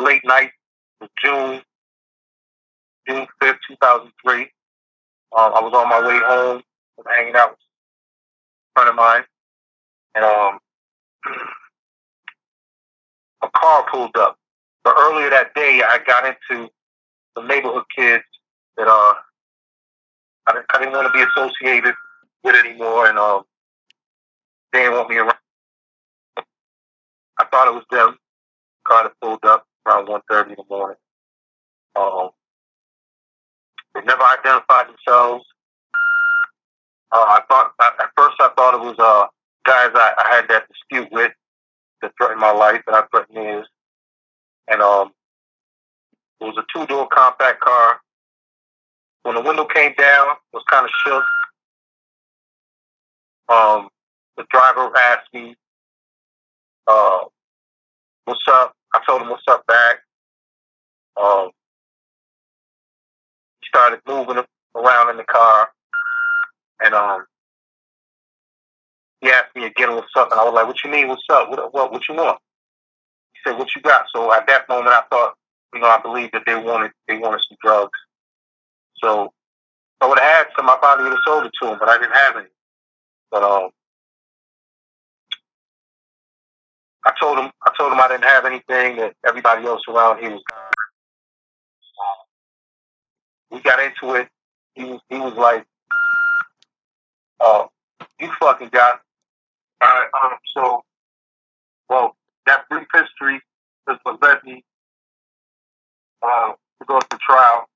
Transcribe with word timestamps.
late 0.00 0.24
night, 0.24 0.50
was 1.00 1.10
June 1.22 1.62
June 3.08 3.26
fifth, 3.40 3.58
two 3.68 3.76
thousand 3.80 4.12
three. 4.24 4.42
Um, 5.36 5.52
I 5.54 5.60
was 5.60 5.72
on 5.74 5.88
my 5.88 6.00
way 6.06 6.18
home, 6.24 6.62
was 6.96 7.06
hanging 7.08 7.34
out 7.36 7.50
with 7.50 7.58
a 7.58 8.80
friend 8.80 8.88
of 8.90 8.96
mine, 8.96 9.24
and 10.14 10.24
um, 10.24 10.58
a 13.42 13.50
car 13.50 13.86
pulled 13.90 14.16
up. 14.16 14.36
But 14.84 14.94
earlier 14.98 15.30
that 15.30 15.54
day, 15.54 15.82
I 15.86 15.98
got 16.06 16.26
into 16.26 16.70
some 17.36 17.46
neighborhood 17.46 17.84
kids 17.96 18.24
that 18.76 18.88
uh, 18.88 19.14
I 20.46 20.52
didn't, 20.52 20.66
I 20.74 20.78
didn't 20.78 20.92
want 20.94 21.06
to 21.06 21.12
be 21.12 21.24
associated 21.24 21.94
with 22.42 22.54
anymore, 22.56 23.08
and 23.08 23.18
um, 23.18 23.42
they 24.72 24.80
didn't 24.80 24.94
want 24.94 25.10
me 25.10 25.16
around. 25.16 25.34
I 27.38 27.44
thought 27.50 27.68
it 27.68 27.74
was 27.74 27.84
them. 27.90 28.16
Car 28.86 29.04
that 29.04 29.12
pulled 29.20 29.44
up 29.44 29.66
around 29.86 30.08
1.30 30.08 30.48
in 30.50 30.54
the 30.56 30.64
morning. 30.68 30.96
Um, 31.96 32.30
they 33.94 34.02
never 34.02 34.22
identified 34.22 34.86
themselves. 34.88 35.44
Uh, 37.12 37.18
I 37.18 37.40
thought 37.48 37.72
at 37.80 38.10
first 38.16 38.36
I 38.38 38.50
thought 38.56 38.74
it 38.74 38.80
was 38.80 38.94
uh, 38.98 39.26
guys 39.66 39.90
I, 39.94 40.14
I 40.16 40.36
had 40.36 40.48
that 40.48 40.68
dispute 40.68 41.10
with 41.10 41.32
that 42.02 42.12
threatened 42.16 42.40
my 42.40 42.52
life, 42.52 42.82
and 42.86 42.96
I 42.96 43.02
threatened 43.10 43.36
theirs. 43.36 43.66
And 44.68 44.80
um, 44.80 45.10
it 46.40 46.44
was 46.44 46.56
a 46.56 46.64
two 46.72 46.86
door 46.86 47.08
compact 47.08 47.60
car. 47.60 48.00
When 49.24 49.34
the 49.34 49.42
window 49.42 49.66
came 49.66 49.92
down, 49.98 50.28
it 50.30 50.54
was 50.54 50.62
kind 50.70 50.84
of 50.84 50.90
shook. 51.04 51.24
Um, 53.48 53.88
the 54.36 54.44
driver 54.50 54.96
asked 54.96 55.28
me, 55.34 55.56
uh, 56.86 57.20
"What's 58.24 58.40
up?" 58.48 58.74
I 58.94 59.00
told 59.06 59.22
him, 59.22 59.30
"What's 59.30 59.44
up?" 59.48 59.66
Back. 59.66 60.00
Um, 61.20 61.50
he 63.60 63.66
started 63.68 64.00
moving 64.06 64.42
around 64.74 65.10
in 65.10 65.16
the 65.16 65.24
car, 65.24 65.68
and 66.82 66.94
um, 66.94 67.26
he 69.20 69.30
asked 69.30 69.54
me 69.54 69.66
again, 69.66 69.94
"What's 69.94 70.14
up?" 70.16 70.30
And 70.32 70.40
I 70.40 70.44
was 70.44 70.54
like, 70.54 70.66
"What 70.66 70.82
you 70.84 70.90
mean? 70.90 71.08
What's 71.08 71.24
up? 71.30 71.50
What 71.50 71.72
what, 71.72 71.92
what 71.92 72.08
you 72.08 72.14
want?" 72.14 72.38
He 73.32 73.40
said, 73.44 73.58
"What 73.58 73.74
you 73.74 73.82
got?" 73.82 74.06
So 74.14 74.32
at 74.32 74.46
that 74.48 74.68
moment, 74.68 74.88
I 74.94 75.02
thought, 75.10 75.34
you 75.74 75.80
know, 75.80 75.88
I 75.88 76.00
believed 76.00 76.32
that 76.34 76.42
they 76.46 76.56
wanted 76.56 76.92
they 77.08 77.16
wanted 77.18 77.40
some 77.48 77.58
drugs. 77.62 77.98
So 79.02 79.32
I 80.00 80.06
would 80.06 80.18
have 80.18 80.28
had 80.28 80.46
some, 80.56 80.68
I 80.68 80.76
probably 80.76 81.04
would 81.04 81.12
have 81.12 81.20
sold 81.26 81.44
it 81.46 81.52
to 81.60 81.68
them, 81.68 81.78
but 81.78 81.88
I 81.88 81.98
didn't 81.98 82.16
have 82.16 82.36
any. 82.36 82.48
But 83.30 83.42
um, 83.42 83.70
I 87.04 87.12
told 87.20 87.38
him 87.38 87.50
I 87.62 87.72
told 87.78 87.92
him 87.92 88.00
I 88.00 88.08
didn't 88.08 88.24
have 88.24 88.44
anything 88.44 88.96
that 88.96 89.14
everybody 89.26 89.66
else 89.66 89.82
around 89.88 90.20
here 90.20 90.32
was. 90.32 90.42
We 93.50 93.60
got 93.60 93.80
into 93.80 94.14
it. 94.14 94.28
He 94.74 94.84
was 94.84 95.00
he 95.08 95.18
was 95.18 95.34
like, 95.34 95.66
"Oh, 97.40 97.70
you 98.20 98.30
fucking 98.40 98.68
got." 98.70 99.00
All 99.82 99.88
right. 99.88 100.08
Um. 100.24 100.32
So, 100.56 100.82
well, 101.88 102.16
that 102.46 102.68
brief 102.68 102.86
history 102.94 103.40
is 103.90 103.96
what 104.04 104.22
led 104.22 104.44
me 104.44 104.64
uh, 106.22 106.52
to 106.52 106.86
go 106.86 106.98
to 107.00 107.18
trial. 107.18 107.66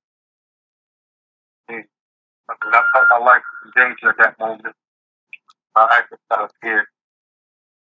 And 1.69 1.85
I 2.49 2.83
felt 2.95 3.07
my 3.11 3.19
life 3.19 3.43
was 3.65 3.73
in 3.77 3.83
danger 3.83 4.11
at 4.11 4.19
that 4.19 4.39
moment. 4.39 4.75
My 5.75 5.89
active 5.93 6.19
out 6.33 6.45
of 6.45 6.51
here, 6.63 6.87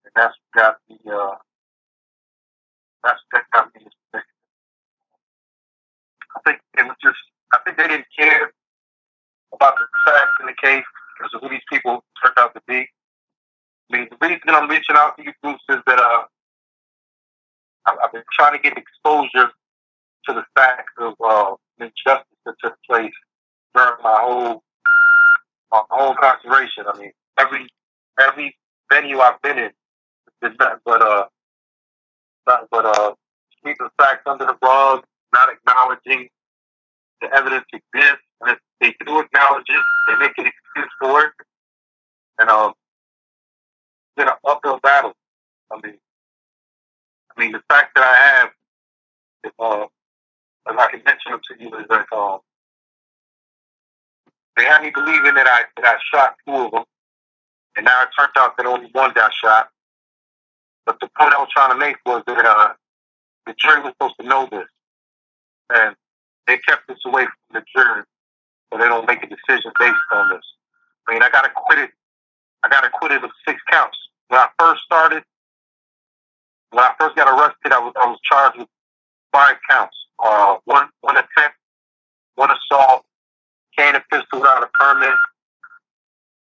and 0.08 0.24
that's 0.24 0.36
got 0.56 0.78
me. 0.90 0.98
Uh, 1.06 1.36
that's 3.04 3.20
what 3.32 3.44
got 3.54 3.74
me. 3.76 3.86
I 4.14 4.22
think 6.46 6.60
it 6.78 6.86
was 6.86 6.96
just. 7.04 7.18
I 7.54 7.60
think 7.64 7.78
they 7.78 7.88
didn't 7.88 8.08
care 8.18 8.52
about 9.54 9.76
the 9.78 9.86
facts 10.06 10.34
in 10.42 10.48
the 10.48 10.54
case 10.62 10.84
because 11.18 11.34
of 11.34 11.42
who 11.42 11.50
these 11.50 11.64
people 11.72 12.04
turned 12.22 12.36
out 12.38 12.54
to 12.54 12.62
be. 12.68 12.88
I 13.90 13.98
mean, 13.98 14.08
the 14.10 14.18
reason 14.22 14.42
I'm 14.48 14.70
reaching 14.70 14.98
out 14.98 15.16
to 15.18 15.24
you, 15.24 15.32
Bruce, 15.42 15.62
is 15.70 15.78
that 15.88 16.00
uh, 16.00 16.24
I've 17.86 18.12
been 18.12 18.24
trying 18.34 18.54
to 18.54 18.60
get 18.60 18.78
exposure 18.78 19.50
to 20.28 20.34
the 20.34 20.44
facts 20.56 20.92
of 21.00 21.14
uh, 21.24 21.56
injustice 21.80 22.38
that 22.46 22.56
took 22.62 22.76
place 22.90 23.14
during 23.74 23.94
my 24.04 24.20
whole 24.22 24.62
my 25.72 25.82
whole 25.90 26.12
incarceration. 26.12 26.84
I 26.94 26.98
mean, 26.98 27.12
every 27.40 27.68
every 28.20 28.58
venue 28.92 29.20
I've 29.20 29.42
been 29.42 29.58
in 29.58 29.72
is 30.44 30.52
nothing 30.60 30.80
but 30.86 31.02
uh 31.02 31.26
nothing 32.48 32.68
but 32.72 32.86
uh 32.86 33.14
keeping 33.64 33.76
the 33.80 33.90
facts 34.04 34.24
under 34.26 34.46
the 34.46 34.58
rug, 34.62 35.04
not 35.34 35.50
acknowledging 35.50 36.30
the 37.22 37.34
evidence 37.34 37.66
exists, 37.74 38.24
and 38.42 38.52
if 38.52 38.60
they 38.80 38.96
do 39.06 39.20
acknowledge 39.20 39.66
it, 39.68 39.84
they 40.08 40.16
make 40.18 40.38
an 40.38 40.46
excuse 40.46 40.92
for 41.00 41.26
it. 41.26 41.32
And 42.40 42.50
um, 42.50 42.70
it's 42.70 44.16
been 44.16 44.28
an 44.28 44.36
uphill 44.46 44.80
battle. 44.82 45.14
I 45.72 45.80
mean, 45.82 45.98
I 47.36 47.40
mean 47.40 47.52
the 47.52 47.62
fact 47.70 47.96
that 47.96 48.04
I 48.04 48.16
have, 48.16 48.50
if, 49.44 49.52
uh, 49.60 49.88
if 50.70 50.78
I 50.78 50.92
can 50.92 51.02
mention 51.04 51.32
them 51.32 51.42
to 51.50 51.64
you, 51.64 51.76
is 51.80 51.86
that 51.90 52.06
um, 52.16 52.40
they 54.56 54.64
had 54.64 54.84
me 54.84 54.92
believing 54.94 55.36
that 55.36 55.48
I 55.48 55.64
that 55.82 55.86
I 55.86 55.98
shot 56.14 56.36
two 56.46 56.54
of 56.54 56.72
them, 56.72 56.84
and 57.76 57.86
now 57.86 58.04
it 58.04 58.10
turned 58.18 58.32
out 58.38 58.58
that 58.58 58.66
only 58.66 58.90
one 58.92 59.14
got 59.14 59.34
shot. 59.34 59.70
But 60.88 61.02
the 61.02 61.10
point 61.20 61.34
I 61.34 61.40
was 61.40 61.50
trying 61.52 61.72
to 61.72 61.78
make 61.78 61.98
was 62.06 62.24
that 62.28 62.46
uh, 62.46 62.70
the 63.46 63.54
jury 63.60 63.82
was 63.82 63.92
supposed 63.92 64.16
to 64.22 64.26
know 64.26 64.48
this, 64.50 64.68
and 65.70 65.96
they 66.48 66.58
kept 66.60 66.88
this 66.88 66.98
away 67.06 67.26
from 67.26 67.60
the 67.60 67.64
jury, 67.76 68.04
so 68.72 68.80
they 68.80 68.86
don't 68.86 69.06
make 69.06 69.22
a 69.22 69.28
decision 69.28 69.74
based 69.78 70.00
on 70.14 70.30
this. 70.30 70.46
I 71.08 71.14
mean, 71.14 71.22
I 71.22 71.30
got 71.30 71.46
acquitted. 71.46 71.90
I 72.64 72.70
got 72.70 72.86
acquitted 72.86 73.22
of 73.26 73.32
six 73.46 73.60
counts 73.70 73.98
when 74.30 74.40
I 74.40 74.48
first 74.58 74.82
started. 74.84 75.24
When 76.72 76.84
I 76.84 76.94
first 76.98 77.18
got 77.18 77.28
arrested, 77.28 77.74
I 77.74 77.80
was 77.80 77.94
I 78.02 78.08
was 78.08 78.20
charged 78.24 78.58
with 78.60 78.70
five 79.34 79.58
counts: 79.70 79.96
uh, 80.24 80.56
one 80.64 80.88
one 81.02 81.18
attempt, 81.18 81.58
one 82.36 82.50
assault, 82.50 83.04
carrying 83.78 83.96
a 83.98 84.04
pistol 84.10 84.40
without 84.40 84.64
a 84.64 84.68
permit, 84.68 85.16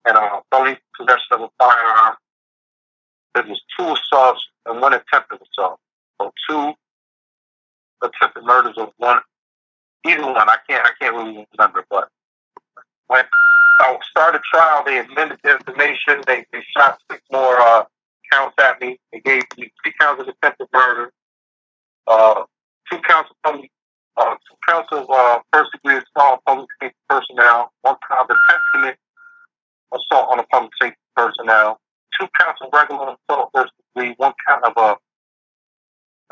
and 0.04 0.18
uh, 0.18 0.40
only 0.52 0.76
possession 0.98 1.32
of 1.32 1.40
a 1.40 1.48
firearm. 1.58 2.16
There 3.34 3.44
was 3.44 3.60
two 3.78 3.84
assaults 3.84 4.46
and 4.66 4.80
one 4.80 4.94
attempted 4.94 5.40
assault. 5.42 5.80
So 6.20 6.32
two 6.48 6.72
attempted 8.02 8.44
murders 8.44 8.76
of 8.76 8.92
one. 8.98 9.20
Either 10.06 10.22
one, 10.22 10.36
I 10.36 10.56
can't, 10.68 10.86
I 10.86 10.90
can't 11.00 11.14
really 11.14 11.46
remember. 11.56 11.84
But 11.90 12.08
when 13.06 13.24
I 13.80 13.98
started 14.08 14.42
trial, 14.42 14.84
they 14.84 14.98
amended 15.00 15.38
the 15.42 15.52
information. 15.52 16.22
They 16.26 16.46
they 16.52 16.62
shot 16.76 16.98
six 17.10 17.22
more 17.32 17.58
uh, 17.58 17.84
counts 18.30 18.54
at 18.60 18.80
me. 18.80 18.98
They 19.12 19.20
gave 19.20 19.42
me 19.56 19.72
three 19.82 19.92
counts 19.98 20.22
of 20.22 20.28
attempted 20.28 20.68
murder, 20.72 21.12
uh, 22.06 22.44
two 22.90 22.98
counts 23.08 23.30
of 23.44 23.54
uh, 24.16 24.34
two 24.48 24.56
counts 24.68 24.88
of 24.92 25.06
uh, 25.10 25.40
first 25.52 25.72
degree 25.72 25.96
assault 25.96 26.40
on 26.46 26.56
public 26.56 26.68
safety 26.80 26.96
personnel, 27.08 27.72
one 27.82 27.96
count 28.08 28.30
of 28.30 28.36
attempted 28.36 28.98
assault 29.92 30.28
on 30.30 30.38
a 30.38 30.44
public 30.44 30.70
safety 30.80 30.98
personnel, 31.16 31.80
two 32.18 32.28
counts 32.38 32.60
of 32.62 32.68
regular 32.72 33.14
assault 33.14 33.50
first 33.54 33.72
degree, 33.94 34.14
one 34.16 34.32
count 34.46 34.64
of 34.64 34.72
a 34.76 34.96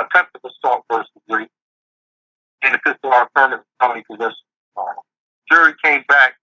attempted 0.02 0.40
assault 0.44 0.84
first 0.90 1.10
degree, 1.14 1.46
and 2.62 2.74
a 2.74 2.78
pistol 2.78 3.12
or 3.12 3.28
permanent 3.34 3.62
felony 3.80 4.04
possession. 4.10 4.36
Uh, 4.76 4.82
jury 5.50 5.74
came 5.84 6.02
back 6.08 6.34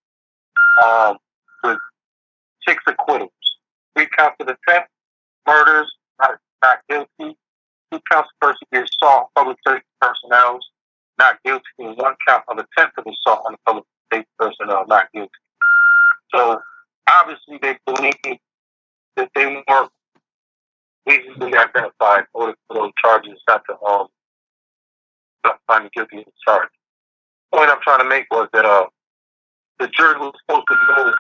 um, 0.84 1.18
with 1.64 1.78
six 2.68 2.84
acquittals. 2.88 3.32
Three 3.96 4.08
counts 4.18 4.36
of 4.40 4.48
attempt, 4.48 4.90
murders, 5.48 5.92
not, 6.22 6.38
not 6.64 6.80
guilty. 6.90 7.38
Two 7.92 8.00
counts 8.12 8.30
of 8.30 8.48
first 8.48 8.60
degree 8.72 8.86
assault 8.86 9.30
public 9.36 9.58
safety 9.68 9.86
personnel, 10.00 10.60
not 11.18 11.38
guilty. 11.44 11.64
And 11.80 11.98
one 11.98 12.16
count 12.28 12.44
of 12.48 12.58
attempted 12.58 13.06
assault 13.08 13.44
on 13.46 13.54
the 13.54 13.58
public 13.66 13.86
safety 14.14 14.30
personnel, 14.38 14.86
not 14.88 15.12
guilty. 15.12 15.32
So 16.34 16.60
obviously 17.12 17.58
they 17.62 17.78
believe 17.86 18.38
that 19.16 19.30
they 19.36 19.64
weren't 19.68 19.92
reasonably 21.06 21.58
identified 21.58 22.26
for 22.32 22.56
those 22.74 22.92
charges 23.04 23.39
not 23.50 23.64
to 23.66 23.74
um 23.84 24.08
not 25.44 25.60
find 25.68 25.92
guilty 25.92 26.20
of 26.20 26.26
the 26.26 26.32
charge. 26.46 26.70
The 27.52 27.58
point 27.58 27.72
I'm 27.72 27.82
trying 27.82 28.00
to 28.00 28.10
make 28.10 28.28
was 28.32 28.48
that 28.54 28.66
uh 28.66 28.86
the 29.80 29.88
jury 29.88 30.20
was 30.20 30.34
supposed 30.42 30.68
to 30.70 30.76
know 30.88 31.14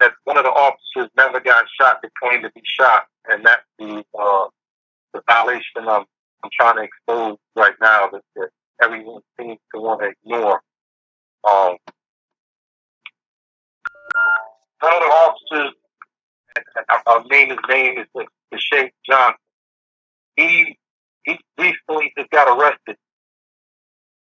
that 0.00 0.12
one 0.24 0.36
of 0.36 0.44
the 0.44 0.50
officers 0.50 1.10
never 1.16 1.40
got 1.40 1.64
shot 1.80 1.98
that 2.02 2.10
claimed 2.22 2.42
to 2.44 2.50
be 2.54 2.62
shot, 2.64 3.06
and 3.26 3.44
that's 3.44 3.62
the 3.78 4.04
uh 4.18 4.46
the 5.14 5.22
violation 5.30 5.86
I'm 5.88 6.04
I'm 6.42 6.50
trying 6.58 6.76
to 6.76 6.82
expose 6.82 7.38
right 7.56 7.74
now 7.80 8.08
that, 8.12 8.22
that 8.36 8.48
everyone 8.82 9.22
seems 9.38 9.58
to 9.74 9.80
want 9.80 10.00
to 10.00 10.12
ignore. 10.24 10.60
Um, 11.48 11.76
one 14.80 14.94
of 14.94 15.00
the 15.00 15.06
officers, 15.06 15.72
I'll 17.06 17.24
name 17.24 17.50
his 17.50 17.58
name 17.68 17.98
is 17.98 18.06
Tashay 18.52 18.90
Johnson. 19.08 19.36
He 20.36 20.78
he 21.24 21.38
recently 21.58 22.12
just 22.16 22.30
got 22.30 22.48
arrested, 22.48 22.96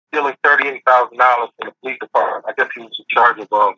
stealing 0.09 0.35
thirty 0.43 0.67
eight 0.67 0.83
thousand 0.85 1.17
dollars 1.17 1.49
from 1.57 1.69
the 1.69 1.73
police 1.81 1.97
department. 1.99 2.45
I 2.47 2.53
guess 2.57 2.69
he 2.75 2.81
was 2.81 2.91
in 2.99 3.05
charge 3.09 3.39
of 3.39 3.47
um 3.51 3.75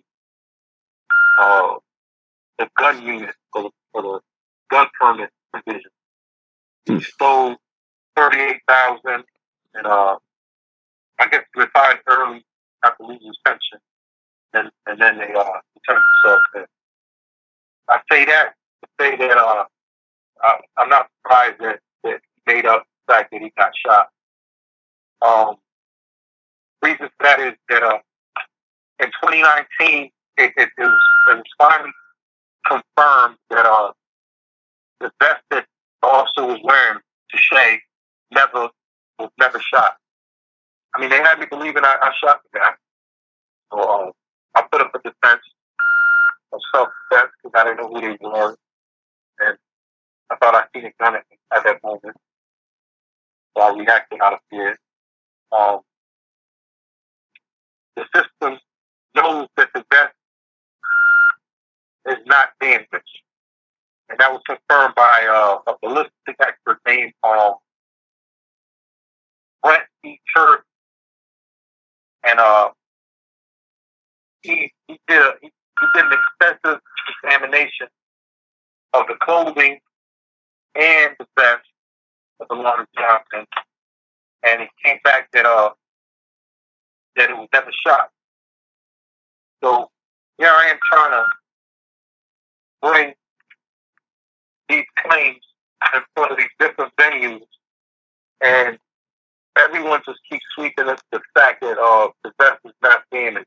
uh 1.40 1.76
the 2.60 2.70
gun 2.78 3.04
unit 3.06 3.36
for 3.52 3.64
the, 3.64 3.70
for 3.92 4.02
the 4.02 4.20
gun 4.72 4.88
permit 5.00 5.30
division. 5.54 5.92
He 6.86 7.00
stole 7.02 7.56
thirty 8.16 8.40
eight 8.40 8.62
thousand 8.68 9.24
and 9.76 9.88
uh 9.88 10.18
I 11.20 11.28
guess 11.30 11.44
retired 11.56 12.00
early 12.08 12.44
after 12.84 13.04
losing 13.04 13.28
his 13.28 13.40
pension 13.46 13.80
and 14.54 14.70
and 14.88 15.00
then 15.00 15.18
they 15.18 15.34
uh 15.34 15.60
turned 15.88 16.02
themselves 16.24 16.44
in. 16.56 16.66
I 17.90 18.00
say 18.12 18.26
that 18.26 18.54
to 18.84 18.90
say 19.00 19.16
that 19.18 19.38
uh 19.38 19.66
I, 20.42 20.60
I'm 20.78 20.90
not 20.90 21.08
surprised 21.22 21.60
that, 21.62 21.80
that 22.04 22.20
he 22.46 22.54
made 22.54 22.66
up 22.66 22.86
the 23.08 23.14
fact 23.14 23.32
that 23.32 23.33
he 23.44 23.52
got 23.58 23.72
shot. 23.86 24.08
Um 25.22 25.56
reason 26.82 27.10
for 27.18 27.24
that 27.24 27.40
is 27.40 27.54
that 27.70 27.84
uh 27.84 28.00
in 29.00 29.08
2019 29.22 30.10
it, 30.38 30.54
it, 30.58 30.58
it, 30.58 30.72
was, 30.78 31.00
it 31.30 31.36
was 31.36 31.44
finally 31.58 31.92
confirmed 32.66 33.38
that 33.50 33.66
uh 33.66 33.92
the 35.00 35.12
vest 35.22 35.42
that 35.52 35.66
the 36.02 36.08
officer 36.08 36.46
was 36.46 36.60
wearing 36.64 37.00
to 37.32 37.38
shave 37.38 37.80
never 38.32 38.70
was 39.20 39.30
never 39.40 39.60
shot. 39.60 39.98
I 40.96 41.02
mean, 41.02 41.10
they 41.10 41.18
had 41.18 41.40
me 41.40 41.46
believing 41.50 41.84
I, 41.84 41.98
I 42.02 42.12
shot 42.20 42.42
the 42.52 42.60
guy. 42.60 42.72
So 43.72 43.80
um, 43.80 44.12
I 44.56 44.64
put 44.72 44.82
up 44.82 44.92
a 44.94 45.00
defense 45.00 45.42
of 46.52 46.60
self-defense 46.74 47.32
because 47.42 47.54
I 47.56 47.64
didn't 47.64 47.78
know 47.82 47.90
who 47.90 48.02
they 48.02 48.18
were, 48.22 48.56
and 49.40 49.58
I 50.30 50.36
thought 50.38 50.56
I 50.56 50.66
seen 50.76 50.86
a 50.86 50.92
gun 51.04 51.16
at, 51.16 51.26
at 51.56 51.64
that 51.64 51.84
moment. 51.84 52.16
I 53.62 53.74
reacted 53.78 54.20
out 54.22 54.34
of 54.34 54.40
fear. 54.50 54.78
Um, 55.52 55.80
the 57.96 58.04
system 58.16 58.60
knows 59.16 59.48
that 59.58 59.70
the 59.74 59.86
vest 59.92 60.14
is 62.08 62.18
not 62.26 62.50
damaged, 62.60 63.22
and 64.10 64.20
that 64.20 64.32
was 64.32 64.42
confirmed 64.48 64.96
by 64.96 65.28
uh, 65.30 65.72
a 65.72 65.76
ballistic 65.82 66.36
expert 66.40 66.80
named 66.88 67.14
um, 67.24 67.54
Brent 69.62 69.84
E. 70.06 70.18
Church, 70.36 70.64
and 72.24 72.40
uh, 72.40 72.70
he 74.42 74.72
he 74.88 75.00
did 75.08 75.22
he, 75.42 75.48
he 75.50 75.88
did 75.94 76.06
an 76.06 76.14
extensive 76.42 76.82
examination 77.24 77.88
of 78.94 79.08
the 79.08 79.16
clothing 79.22 79.80
and 80.76 81.16
the 81.20 81.28
vest 81.38 81.64
the 82.50 82.56
Lawrence 82.56 82.90
Johnson, 82.98 83.46
and 84.44 84.62
it 84.62 84.70
came 84.84 84.98
back 85.04 85.30
that 85.34 85.46
uh 85.46 85.70
that 87.16 87.30
it 87.30 87.38
was 87.38 87.48
never 87.54 87.72
shot. 87.86 88.10
So 89.64 89.90
here 90.38 90.52
I 90.52 90.70
am 90.70 90.78
trying 90.92 91.12
to 91.12 91.26
bring 92.82 93.14
these 94.70 94.86
claims 95.06 95.42
in 95.94 96.02
front 96.16 96.32
of 96.32 96.38
these 96.38 96.48
different 96.60 96.94
venues, 96.98 97.46
and 98.42 98.78
everyone 99.58 100.02
just 100.06 100.20
keeps 100.30 100.44
sweeping 100.56 100.88
up 100.88 101.00
the 101.12 101.22
fact 101.34 101.62
that 101.62 101.78
uh, 101.78 102.10
the 102.24 102.32
vest 102.40 102.60
is 102.66 102.74
not 102.82 103.04
damaged, 103.12 103.46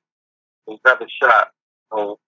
it 0.66 0.70
was 0.70 0.80
never 0.84 1.06
shot. 1.22 1.48
So 1.92 2.18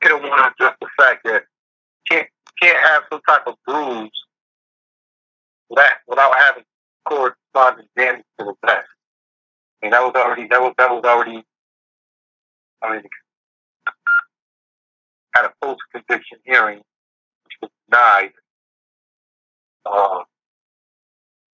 they 0.00 0.08
don't 0.08 0.22
want 0.22 0.56
to 0.58 0.64
address 0.64 0.76
the 0.80 0.88
fact 0.98 1.24
that 1.24 1.44
can't 2.10 2.28
can't 2.60 2.78
have 2.78 3.02
some 3.10 3.20
type 3.28 3.46
of 3.46 3.54
bruise 3.66 4.23
that 5.70 5.94
without 6.06 6.34
having 6.38 6.64
corresponding 7.08 7.86
damage 7.96 8.24
to 8.38 8.44
the 8.46 8.54
vest. 8.64 8.86
I 9.82 9.86
mean, 9.86 9.90
that 9.92 10.02
was 10.02 10.12
already 10.14 10.48
that 10.48 10.60
was 10.60 10.74
that 10.78 10.90
was 10.90 11.04
already. 11.04 11.44
I 12.82 12.92
mean, 12.92 13.02
at 15.36 15.44
a 15.44 15.52
post 15.62 15.80
conviction 15.92 16.38
hearing, 16.44 16.78
which 16.78 17.54
was 17.62 17.70
denied. 17.90 18.32
Uh, 19.86 20.20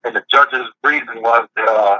and 0.04 0.16
the 0.16 0.22
judge's 0.32 0.66
reason 0.82 1.22
was 1.22 1.48
that 1.56 1.68
uh, 1.68 1.98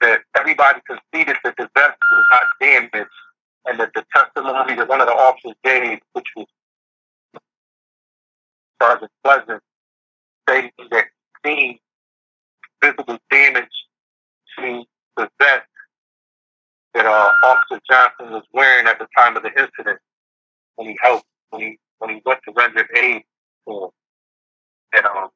that 0.00 0.20
everybody 0.36 0.80
conceded 0.86 1.36
that 1.44 1.54
the 1.56 1.68
vest 1.74 1.98
was 2.10 2.24
not 2.30 2.42
damaged, 2.60 3.10
and 3.66 3.80
that 3.80 3.90
the 3.94 4.04
testimony 4.14 4.74
that 4.76 4.88
one 4.88 5.00
of 5.00 5.06
the 5.06 5.12
officers 5.12 5.54
gave, 5.64 5.98
which 6.12 6.28
was 6.36 6.46
Sergeant 8.82 9.10
Pleasant, 9.24 9.62
stating 10.48 10.70
that 10.90 11.06
seen 11.44 11.78
visible 12.82 13.18
damage 13.30 13.66
to 14.58 14.84
the 15.16 15.28
vest 15.40 15.66
that 16.94 17.06
uh, 17.06 17.30
Officer 17.44 17.80
Johnson 17.90 18.32
was 18.32 18.44
wearing 18.52 18.86
at 18.86 18.98
the 18.98 19.06
time 19.16 19.36
of 19.36 19.42
the 19.42 19.50
incident 19.50 19.98
when 20.76 20.88
he 20.88 20.98
helped 21.02 21.26
when 21.50 21.62
he 21.62 21.78
when 21.98 22.10
he 22.10 22.22
went 22.24 22.40
to 22.46 22.52
render 22.56 22.86
aid 22.96 23.22
to 23.68 23.74
him. 23.74 23.90
And 24.94 25.06
um, 25.06 25.28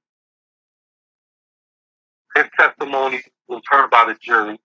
his 2.37 2.47
testimony 2.59 3.23
was 3.49 3.63
heard 3.71 3.91
by 3.91 4.07
the 4.07 4.17
jury. 4.23 4.59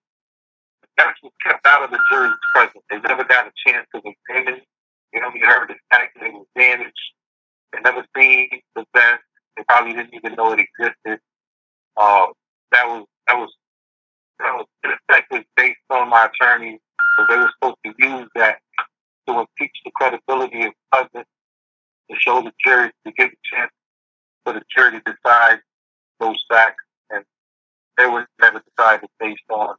That 0.98 1.14
was 1.22 1.32
kept 1.46 1.66
out 1.66 1.84
of 1.84 1.90
the 1.90 2.00
jury's 2.10 2.34
presence. 2.54 2.84
They 2.90 2.98
never 3.00 3.24
got 3.24 3.46
a 3.48 3.52
chance 3.66 3.86
to 3.94 4.02
examine. 4.04 4.60
They 5.12 5.20
only 5.24 5.40
heard 5.40 5.72
that 5.92 6.08
it 6.16 6.32
was 6.34 6.46
damaged. 6.56 6.94
They 7.72 7.80
never 7.80 8.04
seen 8.16 8.48
the 8.74 8.84
vest. 8.94 9.22
They 9.56 9.64
probably 9.68 9.94
didn't 9.94 10.14
even 10.14 10.34
know 10.34 10.52
it 10.52 10.60
existed. 10.60 11.20
Uh, 11.96 12.26
that 12.72 12.86
was 12.86 13.06
that 13.26 13.36
was 13.36 13.52
that 14.38 14.54
was 14.54 14.66
ineffective 14.84 15.44
based 15.56 15.78
on 15.90 16.08
my 16.08 16.26
attorney. 16.26 16.78
So 17.16 17.26
they 17.28 17.36
were 17.36 17.50
supposed 17.54 17.76
to 17.84 17.92
use 17.98 18.28
that 18.36 18.58
to 19.26 19.40
impeach 19.40 19.76
the 19.84 19.90
credibility 19.94 20.64
of 20.64 20.72
Cousins 20.92 21.26
to 22.10 22.16
show 22.18 22.40
the 22.42 22.52
jury 22.64 22.90
to 23.06 23.12
give 23.12 23.28
a 23.28 23.56
chance 23.56 23.72
for 24.44 24.52
the 24.52 24.62
jury 24.74 24.92
to 24.92 25.00
decide 25.00 25.60
those 26.20 26.42
facts, 26.48 26.84
and 27.10 27.24
they 27.96 28.06
were 28.06 28.26
never 28.40 28.62
decided 28.76 29.08
based 29.20 29.42
on 29.50 29.74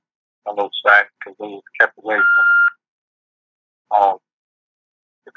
on 0.45 0.55
those 0.55 0.81
facts 0.83 1.11
because 1.19 1.35
they 1.39 1.47
was 1.47 1.63
kept 1.79 1.97
away 1.97 2.15
from 2.15 2.45
them. 3.91 4.01
Um, 4.01 4.17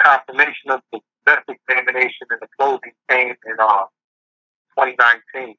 confirmation 0.02 0.70
of 0.70 0.80
the 0.92 1.00
vest 1.24 1.48
examination 1.48 2.26
and 2.30 2.40
the 2.40 2.48
clothing 2.58 2.92
came 3.08 3.34
in 3.46 3.56
uh, 3.60 3.86
2019. 4.78 5.54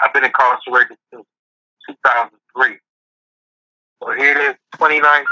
I've 0.00 0.12
been 0.12 0.24
incarcerated 0.24 0.96
since 1.12 1.26
2003. 1.88 2.76
So 4.02 4.12
here 4.12 4.32
it 4.32 4.50
is, 4.50 4.54
2019 4.74 5.26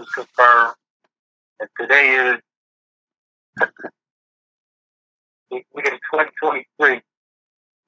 is 0.00 0.08
confirmed, 0.10 0.74
and 1.60 1.68
today 1.78 2.10
is 2.10 2.40
we're 5.50 5.84
in 5.84 5.98
2023, 6.12 7.00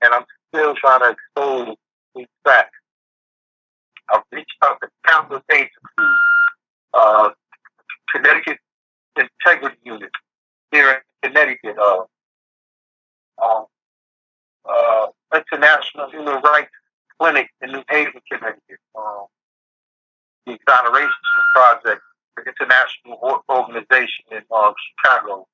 and 0.02 0.14
I'm 0.14 0.24
still 0.48 0.74
trying 0.74 1.00
to 1.00 1.16
expose 1.16 1.76
these 2.14 2.26
facts. 2.44 2.70
I've 4.12 4.22
reached 4.32 4.50
out 4.64 4.78
to 4.82 4.88
countless 5.06 5.42
agencies, 5.50 5.72
uh, 6.94 7.30
Connecticut 8.14 8.58
integrity 9.16 9.78
unit 9.84 10.10
here 10.70 11.02
in 11.22 11.30
Connecticut, 11.30 11.76
uh, 11.78 12.04
um, 13.42 13.66
uh, 14.68 15.06
International 15.34 16.10
Human 16.10 16.40
Rights 16.42 16.70
Clinic 17.18 17.48
in 17.62 17.72
New 17.72 17.82
Haven, 17.88 18.20
Connecticut, 18.30 18.78
um, 18.96 19.26
the 20.46 20.52
Exoneration 20.54 21.10
Project, 21.54 22.02
the 22.36 22.42
international 22.44 23.42
organization 23.48 24.24
in 24.30 24.42
um, 24.54 24.74
Chicago, 24.96 25.46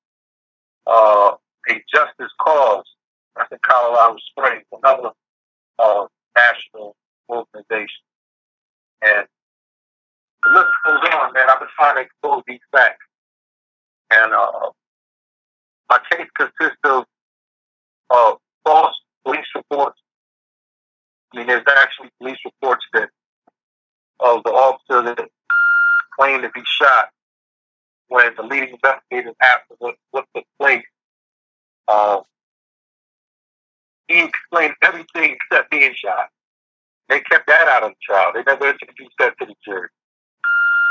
uh, 0.87 1.35
a 1.69 1.85
Justice 1.93 2.33
Cause, 2.41 2.85
that's 3.37 3.53
in 3.53 3.59
Colorado 3.63 4.17
Springs, 4.31 4.65
another 4.73 5.11
uh, 5.79 6.07
national 6.37 6.97
organization. 7.29 8.03
And 9.03 9.27
the 10.45 10.51
list 10.51 10.69
goes 10.85 11.01
on, 11.13 11.33
man. 11.33 11.51
I've 11.51 11.61
been 11.61 11.69
trying 11.77 11.97
to 11.97 12.03
expose 12.03 12.43
these 12.47 12.61
facts. 12.73 13.05
And 14.11 14.33
uh, 14.33 14.71
my 15.91 15.99
case 16.11 16.29
consists 16.37 16.79
of 16.85 17.05
uh, 18.11 18.35
false 18.65 18.97
police 19.25 19.47
reports. 19.55 20.01
I 21.33 21.39
mean, 21.39 21.47
there's 21.47 21.65
actually 21.79 22.11
police 22.19 22.39
reports 22.45 22.85
that 22.95 23.11
of 24.21 24.43
the 24.45 24.51
officer 24.51 25.03
that 25.03 25.29
claimed 26.19 26.43
to 26.43 26.51
be 26.51 26.63
shot 26.65 27.11
when 28.09 28.35
the 28.37 28.43
leading 28.43 28.71
investigators 28.71 29.35
asked 29.41 29.65
what, 29.79 29.97
what 30.11 30.25
took 30.35 30.45
place. 30.59 30.85
Uh, 31.87 32.21
he 34.09 34.23
explained 34.25 34.75
everything 34.83 35.37
except 35.37 35.71
being 35.71 35.93
shot. 35.95 36.29
They 37.09 37.21
kept 37.21 37.47
that 37.47 37.69
out 37.69 37.85
of 37.85 37.91
the 37.91 37.97
trial. 38.03 38.33
They 38.35 38.43
never 38.43 38.71
introduced 38.71 39.15
that 39.19 39.35
to 39.39 39.47
the 39.47 39.55
jury. 39.65 39.89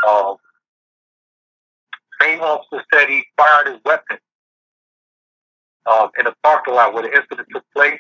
Um, 0.08 0.38
same 2.22 2.42
officer 2.42 2.84
said 2.94 3.10
he 3.10 3.24
fired 3.38 3.68
his 3.68 3.82
weapon 3.86 4.18
um, 5.92 6.10
in 6.20 6.28
a 6.28 6.34
parking 6.44 6.74
lot 6.74 6.94
where 6.94 7.04
the 7.04 7.10
incident 7.10 7.48
took 7.54 7.64
place. 7.76 8.00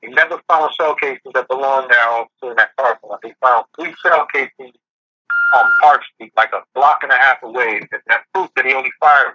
He 0.00 0.08
never 0.08 0.40
found 0.48 0.72
shell 0.78 0.94
casings 0.96 1.32
that 1.34 1.48
belonged 1.48 1.90
there 1.90 2.08
officer 2.08 2.50
in 2.50 2.56
that 2.56 2.70
parking 2.76 3.08
lot. 3.08 3.20
They 3.22 3.34
found 3.40 3.66
three 3.78 3.94
shell 4.02 4.26
casings 4.32 4.74
on 5.54 5.64
Park 5.80 6.02
Street, 6.14 6.32
like 6.36 6.50
a 6.52 6.62
block 6.74 7.00
and 7.02 7.12
a 7.12 7.16
half 7.16 7.42
away. 7.42 7.78
And 7.78 7.88
that 8.08 8.22
proof 8.34 8.50
that 8.56 8.66
he 8.66 8.72
only 8.72 8.90
fired 8.98 9.34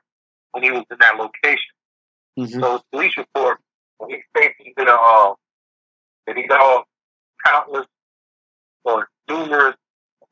when 0.52 0.64
he 0.64 0.72
was 0.72 0.84
in 0.92 0.98
that 1.00 1.16
location. 1.18 1.72
Mm-hmm. 2.38 2.60
So 2.60 2.78
the 2.78 2.84
police 2.92 3.18
report, 3.18 3.60
when 3.98 4.10
he 4.10 4.18
states 4.36 4.56
he 4.60 4.74
did 4.76 4.88
a, 4.88 4.94
uh, 4.94 5.34
that 6.26 6.36
he 6.36 6.46
got 6.48 6.86
countless 7.46 7.88
or 8.84 9.08
numerous 9.30 9.76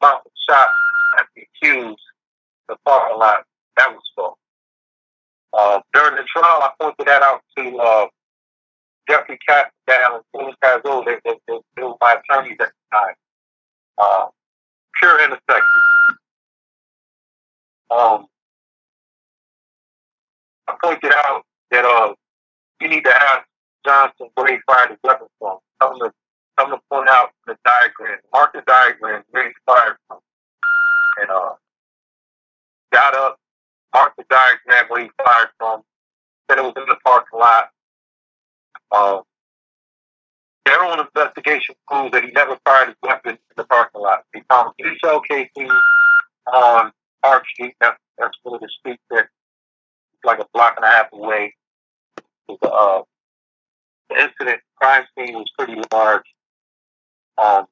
amounts 0.01 0.25
of 0.25 0.32
shots 0.50 0.74
at 1.17 1.27
the 1.36 1.44
accused 1.44 2.01
the 2.67 2.75
parking 2.86 3.19
lot, 3.19 3.43
that 3.77 3.91
was 3.91 4.01
false. 4.15 4.38
Uh, 5.53 5.79
during 5.93 6.15
the 6.15 6.24
trial, 6.24 6.62
I 6.62 6.72
pointed 6.79 7.07
that 7.07 7.22
out 7.22 7.41
to 7.57 7.77
uh, 7.77 8.07
Jeffrey 9.10 9.39
Castledale 9.48 10.15
and 10.15 10.24
Phyllis 10.34 10.55
Cazzo. 10.63 11.05
They, 11.05 11.17
they, 11.25 11.84
were 11.84 11.93
my 12.01 12.17
attorneys 12.19 12.57
at 12.60 12.67
the 12.67 12.98
time. 12.98 13.13
Uh, 13.98 14.25
pure 15.00 15.19
ineffective. 15.24 15.63
Um, 17.89 18.25
I 20.67 20.75
pointed 20.84 21.13
out 21.13 21.43
that 21.72 21.86
uh, 21.86 22.13
you 22.81 22.89
need 22.89 23.03
to 23.05 23.15
ask 23.15 23.48
Johnson 23.86 24.27
where 24.36 24.53
he 24.53 24.57
fired 24.65 24.89
his 24.89 25.00
weapon 25.03 25.27
from. 25.39 25.60
Tell 25.79 25.93
him 25.93 26.00
to, 26.00 26.12
tell 26.57 26.67
him 26.67 26.74
to 26.74 26.81
point 26.91 27.10
out 27.10 27.29
the 27.45 27.55
diagram, 27.63 28.19
mark 28.34 28.53
the 28.53 28.63
diagram 28.65 29.24
where 29.29 29.48
he 29.48 29.53
fired 29.65 29.95
from. 30.07 30.19
And 31.22 31.29
uh, 31.29 31.53
got 32.95 33.13
up, 33.15 33.37
marked 33.93 34.15
the 34.17 34.23
diagram 34.29 34.85
where 34.87 35.03
he 35.03 35.09
fired 35.17 35.49
from, 35.59 35.81
said 36.49 36.59
it 36.59 36.63
was 36.63 36.73
in 36.77 36.83
the 36.87 36.95
parking 37.03 37.39
lot. 37.39 37.69
Um, 38.95 39.21
Their 40.65 40.81
own 40.83 40.99
investigation 40.99 41.75
proves 41.87 42.11
that 42.13 42.23
he 42.23 42.31
never 42.31 42.57
fired 42.65 42.87
his 42.87 42.95
weapon 43.03 43.31
in 43.33 43.55
the 43.57 43.65
parking 43.65 44.01
lot. 44.01 44.23
He 44.33 44.41
found 44.49 44.71
three 44.79 44.97
shell 45.03 45.19
casings 45.21 45.71
on 46.53 46.91
Park 47.21 47.43
Street. 47.53 47.75
That's, 47.81 47.99
that's 48.17 48.37
one 48.43 48.55
of 48.55 48.61
the 48.61 48.69
streets 48.79 49.03
that 49.09 49.27
like 50.23 50.39
a 50.39 50.45
block 50.53 50.73
and 50.77 50.85
a 50.85 50.87
half 50.87 51.07
away. 51.13 51.53
The, 52.47 52.55
uh, 52.67 53.01
the 54.09 54.15
incident 54.23 54.61
crime 54.77 55.03
scene 55.17 55.35
was 55.35 55.51
pretty 55.57 55.79
large. 55.91 56.23
Um, 57.37 57.65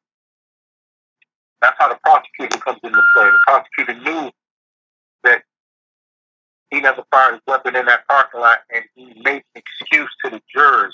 that's 1.62 1.76
how 1.80 1.88
the 1.90 1.98
prosecutor 2.04 2.58
comes 2.60 2.80
into 2.84 3.02
play. 3.16 3.26
The 3.26 3.40
prosecutor 3.48 4.00
knew 4.02 4.32
that 5.24 5.44
he 6.70 6.82
never 6.82 7.04
fired 7.12 7.34
his 7.34 7.42
weapon 7.48 7.76
in 7.76 7.86
that 7.86 8.08
parking 8.08 8.42
lot, 8.42 8.60
and 8.74 8.84
he 8.96 9.14
made 9.24 9.44
an 9.56 9.62
excuse 9.64 10.10
to 10.26 10.32
the 10.32 10.42
jurors 10.54 10.94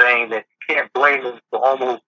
saying 0.00 0.30
that 0.30 0.44
you 0.50 0.74
can't 0.74 0.92
blame 0.94 1.22
him 1.22 1.38
for 1.50 1.64
almost 1.64 2.02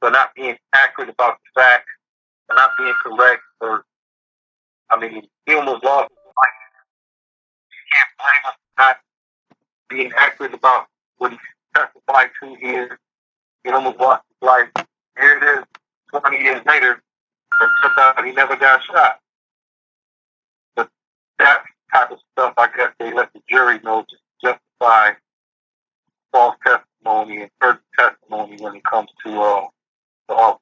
for 0.00 0.10
not 0.10 0.34
being 0.34 0.56
accurate 0.74 1.10
about 1.10 1.38
the 1.44 1.60
facts, 1.60 1.92
for 2.46 2.56
not 2.56 2.70
being 2.78 2.94
correct, 3.02 3.42
or 3.60 3.84
I 4.90 4.98
mean, 4.98 5.22
he 5.46 5.54
almost 5.54 5.84
lost 5.84 6.10
his 6.10 6.18
life. 6.26 6.58
You 7.70 7.78
can't 7.92 8.08
blame 8.18 8.42
him 8.44 8.52
for 8.76 8.82
not 8.82 8.96
being 9.88 10.12
accurate 10.16 10.54
about 10.54 10.86
what 11.18 11.32
he 11.32 11.38
testified 11.74 12.30
to 12.42 12.56
here. 12.60 12.98
He 13.86 13.92
almost 13.98 14.22
life. 14.42 14.68
Here 15.18 15.38
it 15.38 15.58
is, 15.58 15.64
20 16.10 16.36
years 16.38 16.62
later, 16.66 16.92
it 16.92 17.68
turns 17.82 17.94
out 17.98 18.24
he 18.24 18.32
never 18.32 18.56
got 18.56 18.82
shot. 18.82 19.20
But 20.74 20.90
that 21.38 21.62
type 21.92 22.10
of 22.10 22.18
stuff, 22.32 22.54
I 22.58 22.68
guess 22.76 22.90
they 22.98 23.12
let 23.12 23.32
the 23.32 23.40
jury 23.48 23.78
know 23.84 24.04
to 24.08 24.16
justify 24.42 25.12
false 26.32 26.56
testimony 26.66 27.42
and 27.42 27.50
perjured 27.60 27.80
testimony 27.98 28.56
when 28.60 28.76
it 28.76 28.84
comes 28.84 29.08
to 29.24 29.40
uh, 29.40 29.66
the 30.28 30.34
office. 30.34 30.60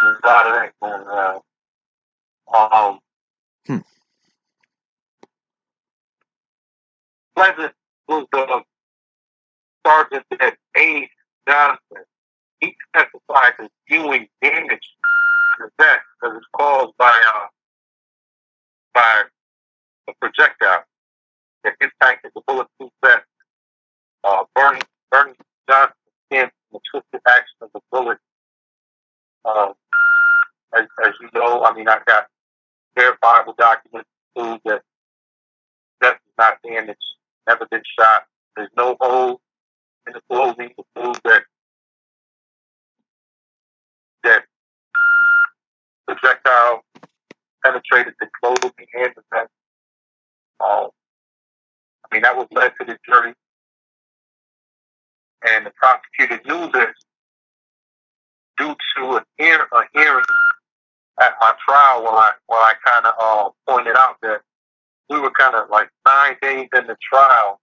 There's 0.00 0.18
a 0.22 0.26
lot 0.26 0.46
of 0.46 0.52
that 0.54 0.72
going 0.80 1.02
around. 1.02 1.40
Um, 2.54 2.98
hmm. 3.66 3.78
Pleasant 7.36 7.74
was 8.08 8.26
the 8.32 8.62
sergeant 9.86 10.24
that 10.30 10.56
aided 10.76 11.10
Johnson. 11.48 12.04
He 12.60 12.74
testified 12.94 13.52
to 13.60 13.68
viewing 13.88 14.28
damage 14.42 14.88
to 15.56 15.64
the 15.64 15.70
vest 15.78 16.04
that 16.22 16.28
was 16.30 16.44
caused 16.56 16.96
by 16.98 17.14
uh, 17.34 17.46
by 18.94 19.22
a 20.08 20.12
projectile 20.20 20.84
that 21.64 21.74
impacted 21.80 22.32
the 22.34 22.42
bulletproof 22.46 22.90
vest 23.02 23.24
uh, 24.24 24.44
Bernie, 24.54 24.80
Bernie 25.10 25.34
Johnson 25.68 25.94
skin 26.26 26.50
the 26.72 26.80
twisted 26.90 27.20
action 27.26 27.56
of 27.62 27.70
the 27.74 27.80
bullet. 27.90 28.18
Um, 29.44 29.72
as, 30.76 30.86
as 31.04 31.12
you 31.20 31.28
know, 31.34 31.64
I 31.64 31.74
mean, 31.74 31.88
I 31.88 32.00
got 32.06 32.26
verifiable 32.96 33.54
documents 33.56 34.08
to 34.36 34.42
prove 34.42 34.60
that 34.66 34.82
that 36.00 36.14
is 36.14 36.34
not 36.36 36.58
damaged, 36.62 36.98
never 37.46 37.66
been 37.70 37.82
shot. 37.98 38.24
There's 38.56 38.68
no 38.76 38.96
hole 39.00 39.40
in 40.06 40.12
the 40.12 40.20
clothing 40.28 40.70
to 40.76 40.84
prove 40.94 41.20
that 41.24 41.42
that 44.24 44.44
projectile 46.06 46.82
penetrated 47.64 48.14
the 48.20 48.28
clothing 48.42 48.72
and 48.94 49.12
the 49.16 49.22
vest. 49.32 49.50
Um, 50.60 50.88
I 52.04 52.14
mean, 52.14 52.22
that 52.22 52.36
was 52.36 52.48
led 52.50 52.72
to 52.80 52.84
the 52.84 52.98
jury 53.06 53.34
and 55.46 55.66
the 55.66 55.72
prosecutor 55.76 56.40
knew 56.46 56.70
this 56.72 56.94
due 58.56 58.74
to 58.96 59.16
a, 59.16 59.24
hear, 59.38 59.66
a 59.72 59.82
hearing 59.94 60.24
at 61.20 61.34
my 61.96 62.04
trial 62.04 62.18
I, 62.18 62.32
where 62.46 62.60
I 62.60 62.74
kind 62.84 63.06
of 63.06 63.14
uh, 63.20 63.48
pointed 63.68 63.96
out 63.96 64.16
that 64.22 64.40
we 65.10 65.20
were 65.20 65.30
kind 65.30 65.54
of 65.54 65.70
like 65.70 65.88
nine 66.06 66.36
days 66.42 66.68
in 66.74 66.86
the 66.86 66.96
trial 67.12 67.60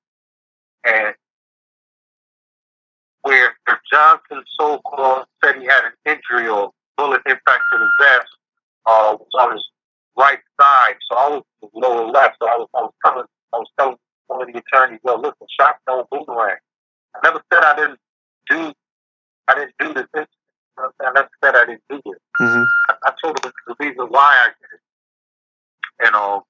and 0.86 1.16
where 3.22 3.56
Johnson 3.92 4.44
so-called 4.60 5.26
said 5.44 5.56
he 5.56 5.66
had 5.66 5.82
an 5.86 5.94
injury 6.06 6.48
or 6.48 6.72
bullet 6.98 7.22
impact 7.26 7.64
to 7.72 7.80
the 7.80 7.90
vest 8.02 8.28
uh, 8.86 9.18
was 9.20 9.28
on 9.40 9.54
his 9.54 9.66
right 10.18 10.40
side, 10.62 10.96
so 11.10 11.18
I 11.18 11.30
was 11.30 11.44
lower 11.74 12.08
left. 12.08 12.38
So 12.42 12.48
I 12.48 12.58
was, 12.58 12.70
I 12.76 12.82
was 12.82 12.94
telling, 13.04 13.26
I 13.54 13.58
was 13.58 13.68
telling 13.80 13.98
one 14.28 14.42
of 14.44 14.54
the 14.54 14.60
attorneys, 14.60 15.00
"Well, 15.04 15.20
listen, 15.20 15.48
shots 15.60 15.80
don't 15.88 16.08
boomerang." 16.10 16.58
I 17.16 17.20
never 17.24 17.42
said 17.52 17.64
I 17.64 17.76
didn't 17.76 18.00
do 18.50 18.74
I 19.48 19.56
didn't 19.56 19.74
do 19.80 19.94
this. 20.14 20.28
I 20.78 21.12
never 21.14 21.30
said 21.44 21.56
I 21.56 21.66
didn't 21.66 21.84
do 21.90 22.02
this. 22.06 22.20
Mm-hmm. 22.42 22.64
I, 22.90 22.96
I, 23.06 23.14
told 23.24 23.44
him 23.44 23.52
the 23.68 23.76
reason 23.80 24.06
why 24.10 24.20
I 24.22 24.48
did 24.48 24.74
it. 24.74 26.08
And 26.08 26.16
um 26.16 26.42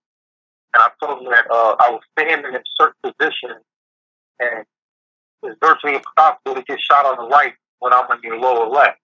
and 0.74 0.84
I 0.84 0.90
told 1.04 1.20
him 1.22 1.32
that 1.32 1.46
uh, 1.50 1.76
I 1.80 1.90
was 1.90 2.02
standing 2.18 2.54
in 2.54 2.56
a 2.56 2.64
certain 2.78 2.96
position 3.04 3.56
and 4.40 4.66
it's 5.44 5.58
virtually 5.62 5.96
impossible 5.96 6.56
to 6.56 6.64
get 6.64 6.80
shot 6.82 7.06
on 7.06 7.18
the 7.18 7.30
right 7.30 7.54
when 7.80 7.94
I'm 7.94 8.10
on 8.10 8.20
your 8.24 8.38
lower 8.38 8.68
left. 8.68 9.00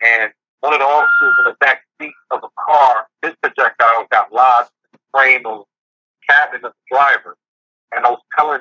And 0.00 0.32
one 0.60 0.72
of 0.72 0.78
the 0.78 0.86
officers 0.86 1.34
in 1.40 1.44
the 1.44 1.56
back 1.60 1.84
seat 2.00 2.14
of 2.30 2.40
a 2.42 2.48
car, 2.58 3.06
his 3.22 3.34
projectile 3.42 4.06
got 4.10 4.32
lodged 4.32 4.70
in 4.84 4.98
the 4.98 5.18
frame 5.18 5.46
of 5.46 5.64
the 5.64 6.32
cabin 6.32 6.64
of 6.64 6.72
the 6.72 6.96
driver. 6.96 7.36
And 7.94 8.06
I 8.06 8.10
was 8.10 8.20
telling 8.36 8.60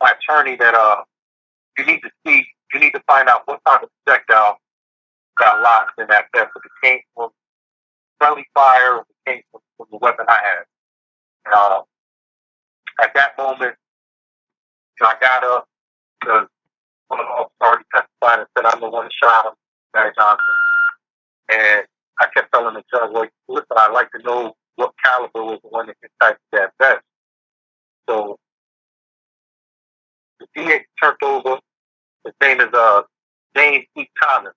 my 0.00 0.12
attorney 0.12 0.56
that 0.56 0.74
uh 0.74 1.02
you 1.78 1.86
need 1.86 2.00
to 2.00 2.10
see 2.26 2.39
need 2.80 2.92
to 2.92 3.02
find 3.06 3.28
out 3.28 3.42
what 3.46 3.60
type 3.66 3.82
of 3.82 3.88
projectile 4.04 4.58
got 5.38 5.62
shots 5.62 5.92
in 5.98 6.06
that 6.08 6.26
vest, 6.34 6.50
but 6.54 6.62
it 6.64 6.72
came 6.86 7.00
from 7.14 7.30
friendly 8.18 8.46
fire, 8.54 8.98
it 8.98 9.16
came 9.26 9.42
from, 9.50 9.60
from 9.76 9.86
the 9.90 9.98
weapon 9.98 10.26
I 10.28 10.40
had. 10.42 10.64
And, 11.46 11.54
uh, 11.54 11.82
at 13.02 13.14
that 13.14 13.38
moment, 13.38 13.76
you 14.98 15.06
know, 15.06 15.08
I 15.08 15.14
got 15.20 15.44
up 15.44 15.68
because 16.20 16.46
one 17.08 17.20
of 17.20 17.26
the 17.26 17.32
officers 17.32 17.56
already 17.62 17.84
testified 17.94 18.38
and 18.40 18.48
said 18.56 18.66
I'm 18.66 18.80
the 18.80 18.90
one 18.90 19.04
that 19.06 19.12
shot 19.22 19.46
him, 19.46 19.52
Barry 19.92 20.12
Johnson. 20.16 20.54
And 21.50 21.86
I 22.20 22.26
kept 22.34 22.52
telling 22.52 22.74
the 22.74 22.82
judge, 22.92 23.10
like, 23.12 23.30
listen, 23.48 23.66
I'd 23.76 23.92
like 23.92 24.10
to 24.12 24.22
know 24.22 24.52
what 24.76 24.92
caliber 25.04 25.44
was 25.44 25.58
the 25.62 25.68
one 25.70 25.86
that 25.86 25.96
inside 26.02 26.36
that 26.52 26.72
vest. 26.80 27.02
So 28.08 28.38
the 30.38 30.46
DA 30.54 30.84
turned 31.02 31.16
over. 31.22 31.58
His 32.24 32.34
name 32.42 32.60
is 32.60 32.68
uh, 32.72 33.02
James 33.56 33.86
E. 33.96 34.06
Thomas. 34.22 34.52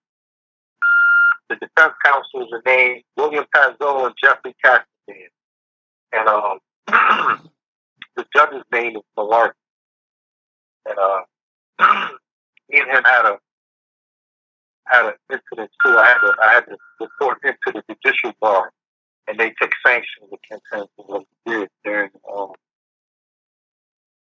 The 1.50 1.56
defense 1.56 1.94
counsels 2.04 2.50
are 2.52 2.62
named 2.66 3.04
William 3.18 3.46
Pazzo 3.56 4.06
and 4.06 4.16
Jeffrey 4.22 4.56
Castanet. 4.64 5.30
And 6.12 6.28
um, 6.28 6.60
the 8.16 8.26
judge's 8.36 8.64
name 8.72 8.96
is 8.98 9.04
Malarkey. 9.18 9.52
And 10.86 10.98
uh, 11.00 11.22
me 12.70 12.80
and 12.80 12.90
him 12.90 13.04
had 13.04 13.26
a 13.26 13.38
had 14.86 15.06
an 15.06 15.14
incident 15.32 15.72
too. 15.84 15.98
I 15.98 16.08
had 16.08 16.20
to 16.20 16.34
I 16.42 16.54
had 16.54 16.66
to 16.66 16.78
report 17.00 17.40
him 17.44 17.56
to 17.66 17.74
the 17.74 17.84
judicial 17.90 18.34
bar, 18.42 18.72
and 19.28 19.40
they 19.40 19.54
took 19.62 19.72
sanctions 19.86 20.30
against 20.32 20.66
him 20.72 20.86
for 20.96 21.06
what 21.06 21.24
he 21.46 21.52
did 21.52 21.70
during 21.84 22.10
um, 22.32 22.52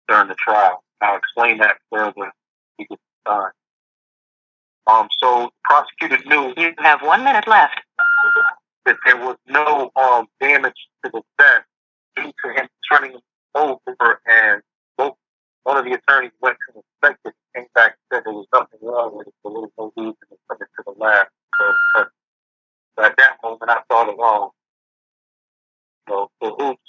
during 0.09 0.29
the 0.29 0.35
trial. 0.35 0.83
I'll 1.01 1.17
explain 1.17 1.59
that 1.59 1.79
further. 1.91 2.33
He 2.79 2.85
gets 2.85 3.03
time. 3.27 3.53
Um, 4.91 5.09
so 5.23 5.45
the 5.45 5.51
prosecutor 5.65 6.19
knew 6.29 6.55
You 6.57 6.75
have 6.79 7.03
one 7.03 7.25
minute 7.25 7.47
left. 7.49 7.81
that 8.87 8.97
there 9.07 9.17
was 9.17 9.37
no 9.49 9.91
um, 9.97 10.27
damage 10.41 10.89
to 11.05 11.11
the 11.13 11.23
vest 11.41 11.65
due 12.17 12.33
to 12.45 12.53
him 12.61 12.69
turning 12.91 13.17
over 13.55 14.21
and 14.27 14.63
both 14.99 15.15
one 15.65 15.77
of 15.79 15.85
the 15.85 15.93
attorneys 15.93 16.33
went 16.41 16.57
to 16.69 16.81
inspect 16.81 17.21
it, 17.27 17.35
came 17.55 17.67
back 17.75 17.97
and 18.11 18.19
said 18.19 18.23
there 18.27 18.33
was 18.35 18.47
nothing 18.53 18.81
wrong 18.83 19.17
with 19.17 19.29
it, 19.29 19.35
so 19.43 19.51
there 19.51 19.61
was 19.63 19.71
no 19.79 19.93
reason 19.97 20.15
to 20.31 20.37
send 20.51 20.61
it 20.63 20.69
to 20.77 20.83
the 20.87 20.95
lab. 20.99 21.27
So, 21.59 21.73
but, 22.97 23.07
at 23.07 23.17
that 23.19 23.37
moment, 23.43 23.71
I 23.71 23.81
thought 23.89 24.09
it 24.09 24.17
wrong. 24.19 24.51
So, 26.09 26.31
so 26.43 26.57
hoops, 26.59 26.82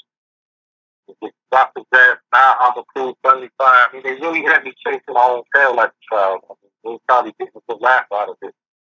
the 1.53 1.59
doctor's 1.59 2.19
now 2.33 2.55
I'm 2.59 2.77
approved, 2.77 3.17
friendly 3.21 3.49
fire. 3.57 3.85
I 3.89 3.93
mean, 3.93 4.03
they 4.03 4.13
really 4.15 4.43
had 4.43 4.63
me 4.63 4.73
chasing 4.85 5.01
my 5.09 5.21
own 5.21 5.43
tail 5.55 5.79
at 5.79 5.91
the 5.91 5.95
trial. 6.09 6.39
I 6.49 6.53
mean, 6.61 6.71
they 6.83 6.89
was 6.89 6.99
probably 7.07 7.33
getting 7.39 7.53
a 7.55 7.71
good 7.73 7.81
laugh 7.81 8.05
out 8.13 8.29
of 8.29 8.37
it. 8.41 8.55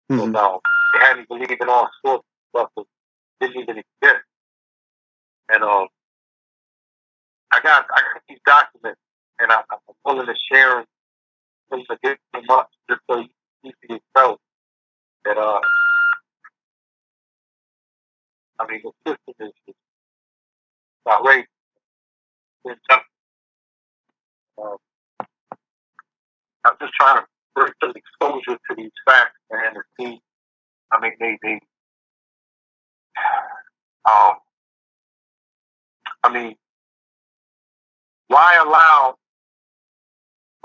So, 0.10 0.26
Mhm. 0.26 0.32
no, 0.32 0.62
they 0.94 1.00
had 1.00 1.18
me 1.18 1.26
believing 1.28 1.70
all 1.70 1.90
sorts 2.04 2.26
of 2.26 2.50
stuff 2.50 2.72
that 2.76 2.86
didn't 3.40 3.62
even 3.62 3.78
exist. 3.78 4.26
And 5.50 5.64
um, 5.64 5.88
I 7.54 7.60
got 7.62 7.86
I 7.92 8.02
got 8.02 8.24
these 8.28 8.40
documents, 8.46 9.02
and 9.40 9.52
I, 9.52 9.64
I'm 9.70 9.80
willing 10.04 10.26
to 10.26 10.36
share 10.52 10.86
them, 11.70 11.86
to 11.86 11.98
give 12.02 12.18
them 12.34 12.50
up 12.50 12.70
just 12.90 13.02
so 13.10 13.20
you 13.20 13.30
see 13.64 13.74
for 13.88 13.94
yourself 13.94 14.42
that 15.26 15.38
uh, 15.38 15.62
I 18.60 18.68
mean 18.68 18.82
the 18.84 18.92
system 19.06 19.52
is 19.68 19.76
outrageous. 21.08 21.48
It's 22.68 22.82
just, 22.90 23.02
um, 24.62 24.78
I'm 26.66 26.74
just 26.82 26.94
trying 26.94 27.22
to 27.22 27.26
bring 27.56 27.72
some 27.84 27.94
exposure 27.96 28.58
to 28.70 28.76
these 28.76 28.92
facts, 29.06 29.38
man, 29.52 29.74
to 29.76 29.82
see. 30.00 30.20
I 30.92 31.00
mean, 31.02 31.14
they 31.20 31.38
they 31.44 31.54
um, 34.06 34.34
I 36.24 36.34
mean, 36.34 36.56
why 38.28 38.58
allow 38.64 39.16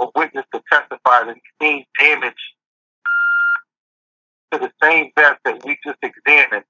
a 0.00 0.06
witness 0.16 0.44
to 0.54 0.62
testify 0.70 1.24
that 1.24 1.34
he's 1.36 1.68
seen 1.68 1.84
damage 1.98 2.34
to 4.52 4.58
the 4.58 4.70
same 4.82 5.10
vest 5.16 5.38
that 5.44 5.64
we 5.64 5.78
just 5.86 5.98
examined, 6.02 6.64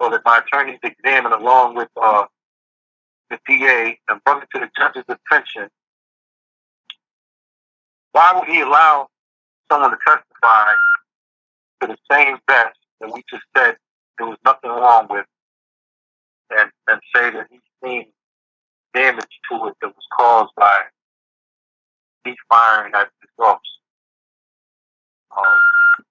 so 0.00 0.10
that 0.10 0.20
my 0.24 0.38
attorneys 0.38 0.78
examined 0.82 1.34
along 1.34 1.74
with 1.76 1.88
uh, 2.00 2.24
the 3.30 3.38
DA 3.46 3.98
and 4.08 4.22
brought 4.24 4.42
it 4.42 4.48
to 4.54 4.60
the 4.60 4.70
judge's 4.76 5.04
attention? 5.08 5.68
Why 8.12 8.32
would 8.34 8.48
he 8.48 8.60
allow 8.60 9.08
someone 9.70 9.90
to 9.90 9.98
testify 10.06 10.72
to 11.80 11.86
the 11.88 11.96
same 12.10 12.38
vest 12.48 12.78
that 13.00 13.12
we 13.12 13.22
just 13.30 13.44
said 13.56 13.76
there 14.18 14.26
was 14.26 14.38
nothing 14.44 14.70
wrong 14.70 15.06
with, 15.10 15.26
and 16.50 16.70
and 16.88 17.00
say 17.14 17.30
that 17.30 17.46
he's 17.50 17.60
seen 17.84 18.06
damage 18.94 19.38
to 19.50 19.66
it 19.66 19.74
that 19.80 19.88
was 19.88 20.06
caused 20.16 20.52
by 20.56 20.80
me 22.24 22.36
firing 22.48 22.92
at 22.94 23.08
the 23.22 23.44
officer. 23.44 23.60
Um, 25.36 26.04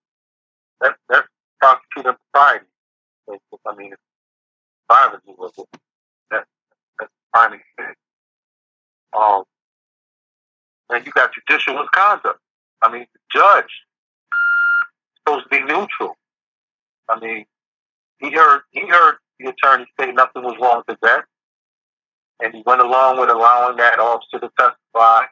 that, 0.82 0.96
that's 1.10 1.28
prosecutor 1.60 2.18
propriety. 2.32 2.66
I 3.30 3.76
mean, 3.76 3.94
if 3.94 4.00
privacy 4.88 5.34
was 5.38 5.52
it, 5.58 5.66
that, 6.32 6.46
that's 7.38 7.64
fine. 7.78 7.94
Um, 9.18 9.44
and 10.90 11.06
you 11.06 11.12
got 11.12 11.32
judicial 11.34 11.76
misconduct. 11.76 12.40
I 12.82 12.92
mean, 12.92 13.06
the 13.14 13.20
judge 13.40 13.72
supposed 15.18 15.46
to 15.46 15.50
be 15.50 15.60
neutral. 15.60 16.16
I 17.10 17.20
mean, 17.20 17.46
he 18.20 18.32
heard 18.32 18.62
he 18.72 18.88
heard 18.88 19.16
the 19.40 19.50
attorney 19.50 19.86
say 20.00 20.12
nothing 20.12 20.44
was 20.44 20.56
wrong 20.60 20.84
with 20.88 21.00
that 21.02 21.26
and 22.40 22.54
he 22.54 22.64
went 22.66 22.82
along 22.82 23.20
with 23.20 23.30
allowing 23.30 23.78
that 23.78 24.00
officer 24.00 24.40
to 24.40 24.50
testify 24.58 25.24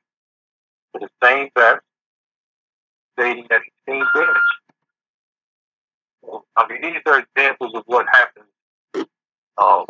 to 0.93 0.99
the 0.99 1.09
same 1.23 1.49
vest, 1.55 1.81
stating 3.13 3.45
that 3.49 3.61
he's 3.63 3.93
seen 3.93 4.05
damage. 4.15 4.37
I 6.57 6.67
mean, 6.67 6.81
these 6.81 7.01
are 7.05 7.19
examples 7.19 7.73
of 7.75 7.83
what 7.85 8.07
happens 8.11 9.07
uh, 9.57 9.85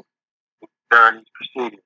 during 0.91 1.17
these 1.17 1.25
proceedings. 1.33 1.81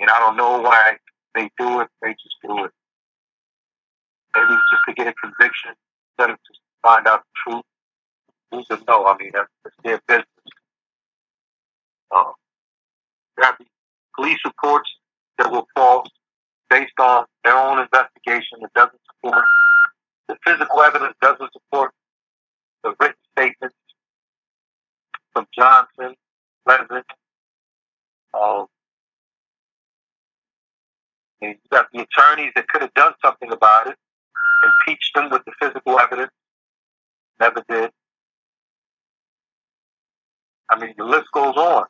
And 0.00 0.10
I 0.10 0.18
don't 0.20 0.36
know 0.36 0.60
why 0.60 0.96
they 1.34 1.50
do 1.58 1.80
it. 1.80 1.88
They 2.02 2.12
just 2.12 2.36
do 2.42 2.64
it. 2.64 2.70
Maybe 4.34 4.52
it's 4.52 4.70
just 4.70 4.82
to 4.88 4.94
get 4.94 5.06
a 5.06 5.14
conviction 5.14 5.72
instead 6.10 6.30
of 6.30 6.38
just 6.46 6.60
to 6.60 6.88
find 6.88 7.06
out 7.06 7.22
the 7.22 7.52
truth. 7.52 7.64
Who's 8.50 8.66
to 8.68 8.84
know? 8.86 9.06
I 9.06 9.16
mean, 9.18 9.30
that's, 9.34 9.50
that's 9.64 9.76
their 9.84 10.00
business. 10.06 10.26
Um, 12.14 12.32
there 13.36 13.46
have 13.46 13.58
police 14.16 14.38
reports 14.44 14.90
that 15.38 15.52
were 15.52 15.62
false 15.74 16.08
based 16.70 16.98
on 16.98 17.24
their 17.44 17.56
own 17.56 17.80
investigation 17.80 18.58
that 18.62 18.72
doesn't 18.74 19.00
support 19.14 19.44
the 20.28 20.36
physical 20.44 20.82
evidence 20.82 21.14
doesn't 21.20 21.52
support 21.52 21.92
the 22.84 22.94
written 23.00 23.16
statements 23.36 23.76
from 25.32 25.46
Johnson, 25.56 26.14
Pleasant. 26.64 27.06
Um, 28.34 28.66
and 31.40 31.52
you 31.52 31.58
got 31.70 31.86
the 31.92 32.00
attorneys 32.00 32.52
that 32.54 32.68
could 32.68 32.82
have 32.82 32.94
done 32.94 33.12
something 33.24 33.52
about 33.52 33.88
it, 33.88 33.96
impeached 34.64 35.14
them 35.14 35.30
with 35.30 35.44
the 35.44 35.52
physical 35.60 35.98
evidence, 35.98 36.32
never 37.40 37.62
did. 37.68 37.90
I 40.70 40.78
mean, 40.78 40.94
the 40.98 41.04
list 41.04 41.26
goes 41.32 41.56
on. 41.56 41.84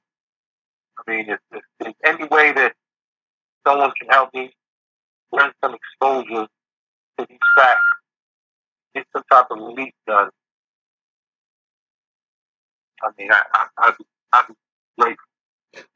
I 0.98 1.10
mean, 1.10 1.30
if, 1.30 1.38
if 1.52 1.62
there's 1.80 1.94
any 2.04 2.24
way 2.24 2.52
that 2.52 2.74
someone 3.66 3.92
can 3.98 4.08
help 4.08 4.32
me 4.34 4.52
bring 5.32 5.50
some 5.62 5.74
exposure 5.74 6.46
to 7.18 7.26
these 7.28 7.38
facts, 7.56 7.80
get 8.94 9.06
some 9.12 9.22
type 9.30 9.46
of 9.50 9.58
relief 9.58 9.92
done, 10.06 10.30
I 13.02 13.10
mean, 13.18 13.30
I, 13.30 13.42
I, 13.54 13.66
I'd, 13.78 13.98
be, 13.98 14.04
I'd 14.32 14.44
be 14.48 14.54
grateful. 14.98 15.24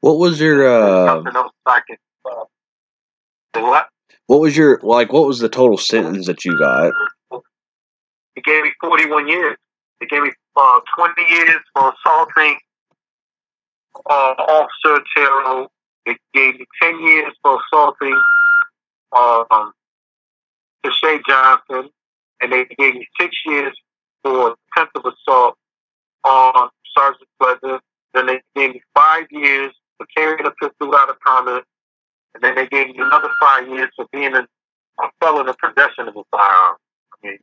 What 0.01 0.17
was 0.17 0.39
your 0.39 0.67
uh, 0.67 1.15
nothing 1.15 1.35
else 1.35 1.51
I 1.65 1.81
can. 1.87 1.97
Uh, 2.25 2.43
what? 3.53 3.87
what 4.27 4.39
was 4.39 4.55
your 4.55 4.79
like 4.83 5.11
what 5.11 5.27
was 5.27 5.39
the 5.39 5.49
total 5.49 5.77
sentence 5.77 6.27
that 6.27 6.45
you 6.45 6.57
got? 6.57 6.93
He 8.35 8.41
gave 8.41 8.63
me 8.63 8.71
41 8.81 9.27
years. 9.27 9.57
He 9.99 10.07
gave 10.07 10.23
me 10.23 10.31
uh, 10.55 10.79
20 10.97 11.21
years 11.29 11.61
for 11.73 11.93
assaulting 11.93 12.57
uh, 14.09 14.33
Officer 14.39 15.03
Terrell. 15.15 15.71
It 16.05 16.17
gave 16.33 16.55
me 16.55 16.65
10 16.81 16.99
years 16.99 17.33
for 17.41 17.59
assaulting 17.61 18.19
um, 19.15 19.71
Tashay 20.83 21.19
Johnson. 21.27 21.89
And 22.41 22.51
they 22.51 22.65
gave 22.77 22.95
me 22.95 23.07
six 23.19 23.35
years 23.45 23.73
for 24.23 24.55
attempt 24.75 24.97
of 24.97 25.05
assault 25.05 25.55
on 26.23 26.69
Sergeant 26.97 27.29
Pleasant. 27.39 27.81
Then 28.13 28.25
they 28.25 28.41
gave 28.55 28.73
me 28.73 28.81
five 28.95 29.25
years 29.31 29.73
for 29.97 30.07
carrying 30.15 30.45
a 30.45 30.51
pistol 30.51 30.89
without 30.89 31.09
a 31.09 31.13
permit. 31.13 31.63
And 32.35 32.43
then 32.43 32.55
they 32.55 32.67
gave 32.67 32.87
me 32.87 32.95
another 32.97 33.29
five 33.39 33.67
years 33.67 33.89
for 33.95 34.05
being 34.11 34.33
a, 34.33 34.41
a 35.01 35.09
felon 35.19 35.47
in 35.47 35.53
possession 35.61 36.07
of 36.07 36.15
a 36.17 36.23
firearm. 36.31 36.77
I 37.13 37.27
mean, 37.27 37.39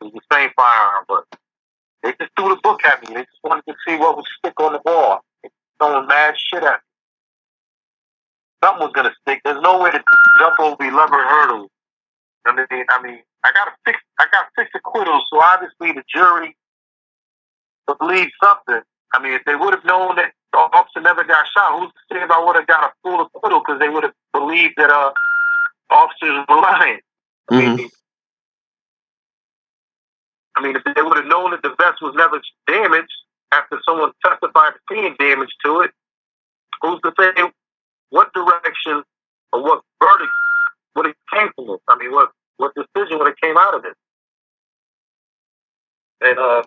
It 0.00 0.04
was 0.04 0.12
the 0.14 0.34
same 0.34 0.50
firearm, 0.56 1.04
but 1.08 1.24
they 2.02 2.12
just 2.20 2.30
threw 2.38 2.50
the 2.50 2.60
book 2.62 2.84
at 2.84 3.00
me. 3.02 3.14
They 3.14 3.22
just 3.22 3.42
wanted 3.42 3.64
to 3.68 3.74
see 3.86 3.96
what 3.96 4.16
would 4.16 4.26
stick 4.38 4.54
on 4.60 4.72
the 4.72 4.80
ball. 4.80 5.24
They 5.42 5.50
throwing 5.78 6.06
mad 6.06 6.34
shit 6.38 6.62
at 6.62 6.80
me. 6.80 6.88
Something 8.64 8.82
was 8.86 8.92
gonna 8.94 9.14
stick. 9.22 9.40
There's 9.44 9.60
no 9.62 9.80
way 9.82 9.90
to 9.90 10.02
jump 10.38 10.60
over 10.60 10.82
eleven 10.82 11.18
hurdles. 11.18 11.70
I 12.46 12.54
mean, 12.54 12.84
I 12.88 13.02
mean, 13.02 13.22
I 13.44 13.52
got 13.52 13.72
six. 13.86 13.98
I 14.18 14.26
got 14.32 14.46
six 14.58 14.70
acquittals, 14.74 15.24
so 15.30 15.40
obviously 15.40 15.92
the 15.92 16.02
jury 16.12 16.56
believed 17.86 18.32
something. 18.42 18.80
I 19.14 19.22
mean, 19.22 19.32
if 19.32 19.42
they 19.46 19.54
would 19.54 19.74
have 19.74 19.84
known 19.84 20.16
that 20.16 20.32
the 20.58 20.76
officer 20.76 21.00
never 21.00 21.24
got 21.24 21.46
shot, 21.54 21.78
who's 21.78 21.92
to 21.92 22.14
say 22.14 22.22
if 22.22 22.30
I 22.30 22.44
would 22.44 22.56
have 22.56 22.66
got 22.66 22.84
a 22.84 22.92
full 23.02 23.20
acquittal 23.20 23.60
because 23.60 23.78
they 23.78 23.88
would 23.88 24.02
have 24.02 24.14
believed 24.32 24.74
that 24.76 24.90
uh 24.90 25.12
officers 25.90 26.44
were 26.48 26.56
lying. 26.56 27.00
I 27.50 27.76
mean, 27.76 27.88
I 30.56 30.62
mean, 30.62 30.76
if 30.76 30.82
they 30.84 31.02
would 31.02 31.16
have 31.16 31.26
known 31.26 31.52
that 31.52 31.62
the 31.62 31.74
vest 31.78 32.02
was 32.02 32.14
never 32.16 32.40
damaged 32.66 33.12
after 33.52 33.80
someone 33.88 34.12
testified 34.24 34.72
to 34.74 34.80
seeing 34.90 35.14
damage 35.18 35.50
to 35.64 35.80
it, 35.80 35.92
who's 36.82 37.00
to 37.02 37.12
say 37.18 37.30
what 38.10 38.32
direction 38.34 39.02
or 39.52 39.62
what 39.62 39.82
verdict 40.02 40.32
would 40.96 41.06
it 41.06 41.16
came 41.32 41.48
from 41.54 41.70
it? 41.70 41.80
I 41.88 41.96
mean, 41.96 42.12
what 42.12 42.30
what 42.56 42.72
decision 42.74 43.18
would 43.18 43.28
have 43.28 43.36
came 43.40 43.56
out 43.56 43.74
of 43.74 43.84
it? 43.84 43.94
And 46.20 46.38
uh, 46.38 46.62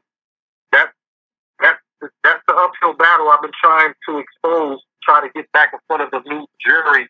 that's 2.23 2.41
the 2.47 2.55
uphill 2.55 2.93
battle 2.93 3.29
I've 3.29 3.41
been 3.41 3.51
trying 3.61 3.93
to 4.07 4.17
expose, 4.19 4.79
try 5.03 5.21
to 5.21 5.29
get 5.33 5.51
back 5.51 5.71
in 5.73 5.79
front 5.87 6.03
of 6.03 6.11
the 6.11 6.21
new 6.29 6.45
jury 6.65 7.07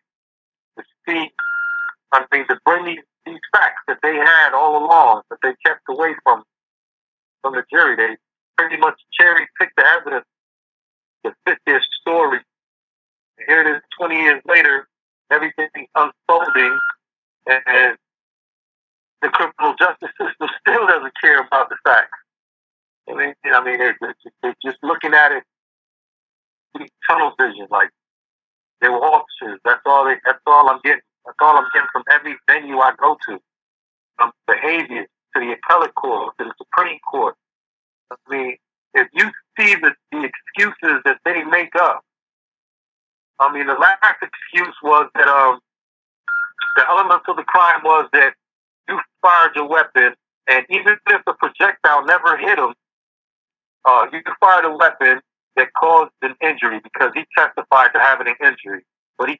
to 0.77 0.83
see. 1.07 1.29
I 2.11 2.25
mean, 2.31 2.45
to 2.47 2.59
bring 2.65 2.85
these, 2.85 3.03
these 3.25 3.39
facts 3.53 3.81
that 3.87 3.99
they 4.03 4.15
had 4.15 4.53
all 4.53 4.85
along, 4.85 5.21
that 5.29 5.39
they 5.41 5.53
kept 5.65 5.81
away 5.89 6.15
from 6.23 6.43
from 7.41 7.53
the 7.53 7.63
jury. 7.71 7.95
They 7.95 8.17
pretty 8.57 8.77
much 8.77 8.99
cherry 9.19 9.47
picked 9.59 9.75
the 9.75 9.85
evidence 9.85 10.25
to 11.25 11.33
fit 11.45 11.57
their 11.65 11.81
story. 12.01 12.39
Here 13.47 13.61
it 13.61 13.75
is, 13.75 13.81
20 13.97 14.15
years 14.15 14.41
later, 14.45 14.87
everything 15.31 15.69
unfolding, 15.95 16.77
and 17.47 17.97
the 19.21 19.29
criminal 19.29 19.75
justice 19.79 20.11
system 20.19 20.49
still 20.59 20.87
doesn't 20.87 21.13
care 21.21 21.39
about 21.39 21.69
the 21.69 21.77
facts. 21.83 22.17
I 23.09 23.13
mean, 23.15 23.33
I 23.45 23.63
mean, 23.63 23.77
they're, 23.77 23.97
they're 24.41 24.55
just 24.63 24.77
looking 24.83 25.13
at 25.13 25.31
it 25.31 25.43
tunnel 27.09 27.33
vision, 27.39 27.67
like 27.69 27.89
they 28.81 28.89
were 28.89 29.03
officers. 29.03 29.59
That's 29.65 29.81
all. 29.85 30.05
They, 30.05 30.15
that's 30.25 30.39
all 30.45 30.69
I'm 30.69 30.79
getting. 30.83 31.01
That's 31.25 31.37
all 31.39 31.57
I'm 31.57 31.67
getting 31.73 31.89
from 31.91 32.03
every 32.11 32.35
venue 32.47 32.79
I 32.79 32.93
go 32.99 33.17
to, 33.27 33.39
from 34.17 34.31
behavior 34.47 35.03
to 35.03 35.39
the 35.39 35.53
appellate 35.53 35.95
court 35.95 36.33
to 36.39 36.45
the 36.45 36.53
Supreme 36.57 36.99
Court. 37.09 37.35
I 38.11 38.15
mean, 38.29 38.57
if 38.95 39.07
you 39.13 39.29
see 39.57 39.75
the, 39.75 39.93
the 40.11 40.29
excuses 40.29 41.01
that 41.05 41.19
they 41.23 41.43
make 41.43 41.75
up, 41.75 42.01
I 43.39 43.53
mean, 43.53 43.67
the 43.67 43.73
last 43.73 44.17
excuse 44.21 44.75
was 44.83 45.09
that 45.15 45.27
um, 45.27 45.59
the 46.75 46.87
element 46.89 47.21
of 47.27 47.35
the 47.37 47.43
crime 47.43 47.81
was 47.83 48.09
that 48.13 48.33
you 48.89 48.99
fired 49.21 49.55
your 49.55 49.67
weapon, 49.67 50.13
and 50.47 50.65
even 50.69 50.97
if 51.07 51.21
the 51.25 51.33
projectile 51.33 52.03
never 52.05 52.37
hit 52.37 52.57
him, 52.57 52.73
uh, 53.85 54.07
you 54.11 54.21
fired 54.39 54.65
a 54.65 54.75
weapon 54.75 55.21
that 55.55 55.73
caused 55.73 56.11
an 56.21 56.35
injury 56.41 56.79
because 56.83 57.11
he 57.13 57.23
testified 57.37 57.91
to 57.93 57.99
having 57.99 58.27
an 58.27 58.35
injury. 58.41 58.83
But 59.17 59.29
he, 59.29 59.39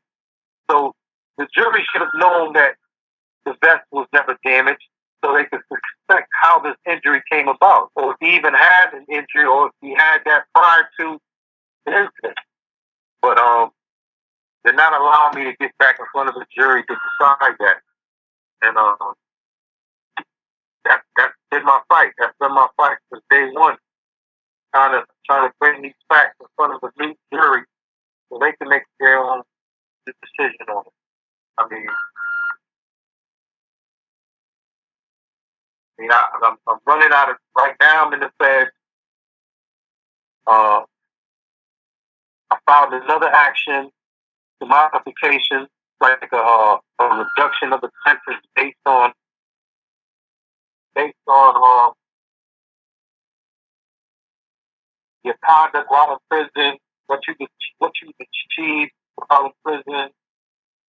so 0.70 0.94
the 1.38 1.48
jury 1.54 1.86
should 1.92 2.02
have 2.02 2.14
known 2.16 2.54
that 2.54 2.76
the 3.46 3.56
vest 3.64 3.84
was 3.92 4.08
never 4.14 4.38
damaged, 4.44 4.84
so 5.24 5.34
they 5.34 5.46
could 5.46 5.62
suspect 5.70 6.30
how 6.42 6.60
this 6.60 6.76
injury 6.88 7.22
came 7.32 7.48
about, 7.48 7.90
or 7.96 8.12
if 8.12 8.18
he 8.20 8.36
even 8.36 8.54
had 8.54 8.94
an 8.94 9.06
injury, 9.10 9.46
or 9.46 9.68
if 9.68 9.74
he 9.82 9.92
had 9.96 10.20
that 10.26 10.44
prior 10.54 10.90
to 11.00 11.20
the 11.86 11.92
incident. 11.92 12.38
But 13.22 13.38
um, 13.38 13.70
they're 14.64 14.74
not 14.74 14.94
allowing 14.94 15.36
me 15.36 15.52
to 15.52 15.58
get 15.58 15.72
back 15.78 15.98
in 16.00 16.06
front 16.12 16.30
of 16.30 16.36
the 16.36 16.46
jury 16.56 16.84
to 16.84 16.96
decide 16.96 17.56
that, 17.60 17.78
and 18.64 18.78
um, 18.78 19.14
that 20.86 21.02
that's 21.16 21.34
been 21.50 21.64
my 21.64 21.80
fight. 21.90 22.12
That's 22.18 22.36
been 22.40 22.54
my 22.54 22.68
fight 22.78 22.98
since 23.12 23.24
day 23.30 23.50
one 23.54 23.78
trying 24.74 25.00
to 25.00 25.06
trying 25.26 25.50
to 25.50 25.54
bring 25.60 25.82
these 25.82 25.94
facts 26.10 26.36
in 26.40 26.48
front 26.56 26.74
of 26.74 26.92
new 27.00 27.14
jury 27.34 27.64
so 28.30 28.40
they 28.40 28.52
can 28.54 28.70
make 28.70 28.84
their 29.00 29.20
own 29.20 29.42
decision 30.06 30.68
on 30.70 30.84
it. 30.86 30.94
I 31.58 31.68
mean, 31.70 31.86
I 36.00 36.02
mean, 36.02 36.12
I, 36.12 36.28
I'm, 36.44 36.58
I'm 36.68 36.80
running 36.88 37.10
out 37.14 37.30
of 37.30 37.36
right 37.58 37.76
now. 37.80 38.06
I'm 38.06 38.14
in 38.14 38.22
the 38.22 38.32
Fed. 38.40 38.68
Uh, 40.48 40.82
I 42.50 42.58
filed 42.66 42.94
another 42.94 43.28
action, 43.28 43.90
the 44.60 44.66
modification, 44.66 45.68
like 46.02 46.28
a, 46.32 46.36
uh, 46.36 46.78
a 47.00 47.04
reduction 47.04 47.74
of 47.74 47.82
the 47.82 47.90
sentence 48.06 48.44
based 48.56 48.76
on 48.86 49.12
based 50.96 51.16
on 51.28 51.54
uh, 51.56 51.94
your 55.24 55.36
conduct 55.46 55.90
while 55.90 56.14
in 56.14 56.18
prison, 56.30 56.78
what 57.08 57.22
you 57.28 57.36
what 57.80 57.92
you 58.02 58.12
achieved 58.20 58.92
while 59.16 59.46
in 59.46 59.52
prison. 59.64 60.10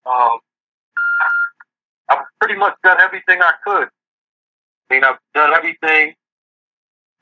Um, 0.07 0.39
I've 2.09 2.25
pretty 2.41 2.59
much 2.59 2.75
done 2.83 3.01
everything 3.01 3.41
I 3.41 3.53
could. 3.65 3.89
I 4.91 4.95
mean, 4.95 5.05
I've 5.05 5.19
done 5.35 5.55
everything 5.55 6.15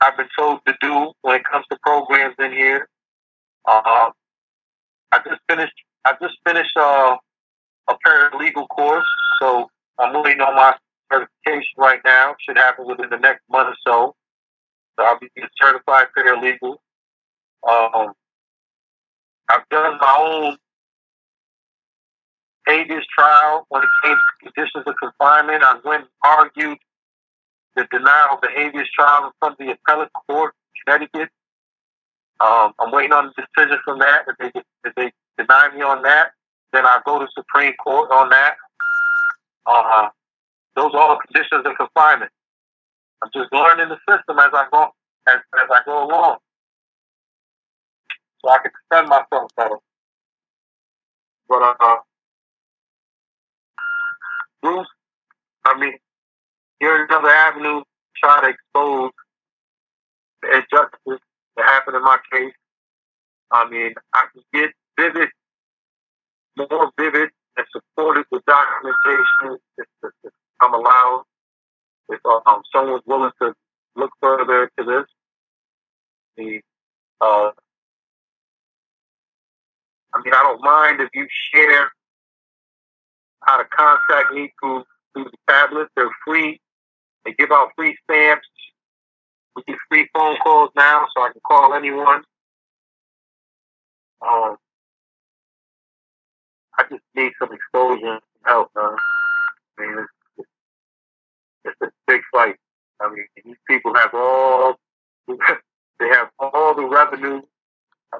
I've 0.01 0.17
been 0.17 0.27
told 0.37 0.59
to 0.65 0.75
do 0.81 1.11
when 1.21 1.35
it 1.35 1.43
comes 1.49 1.65
to 1.71 1.77
programs 1.83 2.35
in 2.39 2.51
here. 2.51 2.89
Uh, 3.65 4.09
I 5.11 5.17
just 5.27 5.41
finished. 5.47 5.73
I 6.05 6.13
just 6.19 6.35
finished 6.45 6.75
uh, 6.75 7.15
a 7.87 7.93
paralegal 8.05 8.67
course, 8.69 9.05
so 9.39 9.69
I'm 9.99 10.23
waiting 10.23 10.41
on 10.41 10.55
my 10.55 10.75
certification 11.11 11.75
right 11.77 11.99
now. 12.03 12.35
Should 12.41 12.57
happen 12.57 12.87
within 12.87 13.09
the 13.11 13.17
next 13.17 13.41
month 13.49 13.69
or 13.69 13.75
so. 13.85 14.15
So 14.97 15.05
I'll 15.05 15.19
be 15.19 15.29
a 15.37 15.47
certified 15.61 16.07
paralegal. 16.17 16.77
Um, 17.67 18.13
I've 19.49 19.67
done 19.69 19.97
my 19.99 20.17
own 20.19 20.57
habeas 22.67 23.05
trial 23.17 23.65
when 23.69 23.83
it 23.83 23.89
came 24.03 24.15
to 24.15 24.51
conditions 24.51 24.83
of 24.87 24.95
confinement. 25.01 25.63
I 25.63 25.79
went 25.83 26.03
and 26.03 26.11
argued 26.23 26.77
the 27.75 27.87
denial 27.91 28.33
of 28.33 28.41
the 28.41 28.49
habeas 28.55 28.87
trial 28.95 29.25
in 29.25 29.31
front 29.39 29.59
of 29.59 29.65
the 29.65 29.73
appellate 29.73 30.11
court 30.13 30.53
in 30.53 30.93
Connecticut. 30.93 31.29
Um, 32.39 32.73
I'm 32.79 32.91
waiting 32.91 33.13
on 33.13 33.25
a 33.27 33.29
decision 33.29 33.77
from 33.85 33.99
that. 33.99 34.25
If 34.27 34.53
they, 34.53 34.61
if 34.85 34.95
they 34.95 35.11
deny 35.37 35.69
me 35.75 35.81
on 35.81 36.01
that, 36.03 36.31
then 36.73 36.85
I 36.85 36.99
go 37.05 37.19
to 37.19 37.27
Supreme 37.35 37.73
Court 37.83 38.09
on 38.11 38.29
that. 38.29 38.55
Uh, 39.65 40.09
those 40.75 40.91
are 40.93 40.99
all 40.99 41.19
conditions 41.27 41.65
of 41.65 41.77
confinement. 41.77 42.31
I'm 43.21 43.29
just 43.33 43.51
learning 43.53 43.89
the 43.89 43.97
system 44.09 44.39
as 44.39 44.49
I 44.53 44.65
go 44.71 44.89
as, 45.27 45.35
as 45.35 45.69
I 45.69 45.81
go 45.85 46.05
along 46.07 46.37
so 48.43 48.51
I 48.51 48.59
can 48.59 48.71
defend 48.89 49.09
myself 49.09 49.51
better. 49.55 49.77
But 51.47 51.75
uh, 51.79 51.95
Bruce, 54.61 54.87
I 55.65 55.77
mean, 55.77 55.93
here's 56.79 57.07
another 57.09 57.29
avenue 57.29 57.81
to 57.81 57.85
try 58.17 58.41
to 58.41 58.49
expose 58.49 59.11
the 60.41 60.47
injustice 60.55 61.25
that 61.57 61.65
happened 61.65 61.97
in 61.97 62.03
my 62.03 62.17
case. 62.31 62.53
I 63.51 63.69
mean, 63.69 63.93
I 64.13 64.25
can 64.33 64.43
get 64.53 64.71
vivid, 64.97 65.29
more 66.57 66.91
vivid, 66.97 67.29
and 67.57 67.65
supported 67.71 68.25
with 68.31 68.43
documentation 68.45 69.59
if, 69.77 69.85
if, 70.03 70.11
if 70.23 70.31
I'm 70.61 70.73
allowed. 70.73 71.23
If 72.09 72.19
um, 72.25 72.61
someone's 72.73 73.03
willing 73.05 73.31
to 73.41 73.53
look 73.95 74.11
further 74.21 74.69
into 74.77 74.91
this, 74.91 75.05
the 76.37 76.61
uh, 77.21 77.51
I 80.13 80.19
mean, 80.23 80.33
I 80.33 80.43
don't 80.43 80.61
mind 80.61 81.01
if 81.01 81.09
you 81.13 81.27
share 81.53 81.91
how 83.43 83.57
to 83.57 83.65
contact 83.65 84.33
me 84.33 84.53
through 84.59 84.83
through 85.13 85.25
the 85.25 85.37
tablet. 85.47 85.87
They're 85.95 86.09
free. 86.25 86.59
They 87.25 87.33
give 87.33 87.51
out 87.51 87.69
free 87.75 87.97
stamps. 88.03 88.47
We 89.55 89.63
get 89.67 89.77
free 89.89 90.09
phone 90.13 90.37
calls 90.43 90.69
now, 90.75 91.07
so 91.15 91.23
I 91.23 91.31
can 91.31 91.41
call 91.45 91.73
anyone. 91.73 92.23
Um, 94.21 94.55
I 96.77 96.83
just 96.89 97.03
need 97.15 97.33
some 97.39 97.49
exposure 97.51 98.13
and 98.13 98.21
help, 98.45 98.69
man. 98.75 98.95
I 99.77 99.81
mean, 99.81 100.05
it's, 100.37 100.47
it's, 101.65 101.81
a 101.81 101.87
big 102.07 102.21
fight. 102.31 102.55
I 103.01 103.09
mean, 103.09 103.25
these 103.43 103.55
people 103.67 103.93
have 103.95 104.13
all 104.13 104.75
they 105.27 106.07
have 106.07 106.29
all 106.39 106.75
the 106.75 106.85
revenue 106.85 107.41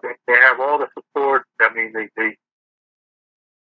they, 0.01 0.13
they 0.27 0.39
have 0.39 0.59
all 0.59 0.77
the 0.77 0.87
support. 0.97 1.43
I 1.59 1.73
mean, 1.73 1.93
they, 1.93 2.09
they 2.15 2.35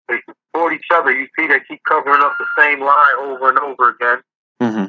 they 0.07 0.17
support 0.27 0.73
each 0.73 0.87
other. 0.93 1.11
You 1.11 1.27
see, 1.37 1.47
they 1.47 1.59
keep 1.67 1.81
covering 1.87 2.21
up 2.21 2.33
the 2.39 2.45
same 2.57 2.81
lie 2.81 3.15
over 3.19 3.49
and 3.49 3.59
over 3.59 3.89
again. 3.89 4.21
Mm-hmm. 4.61 4.85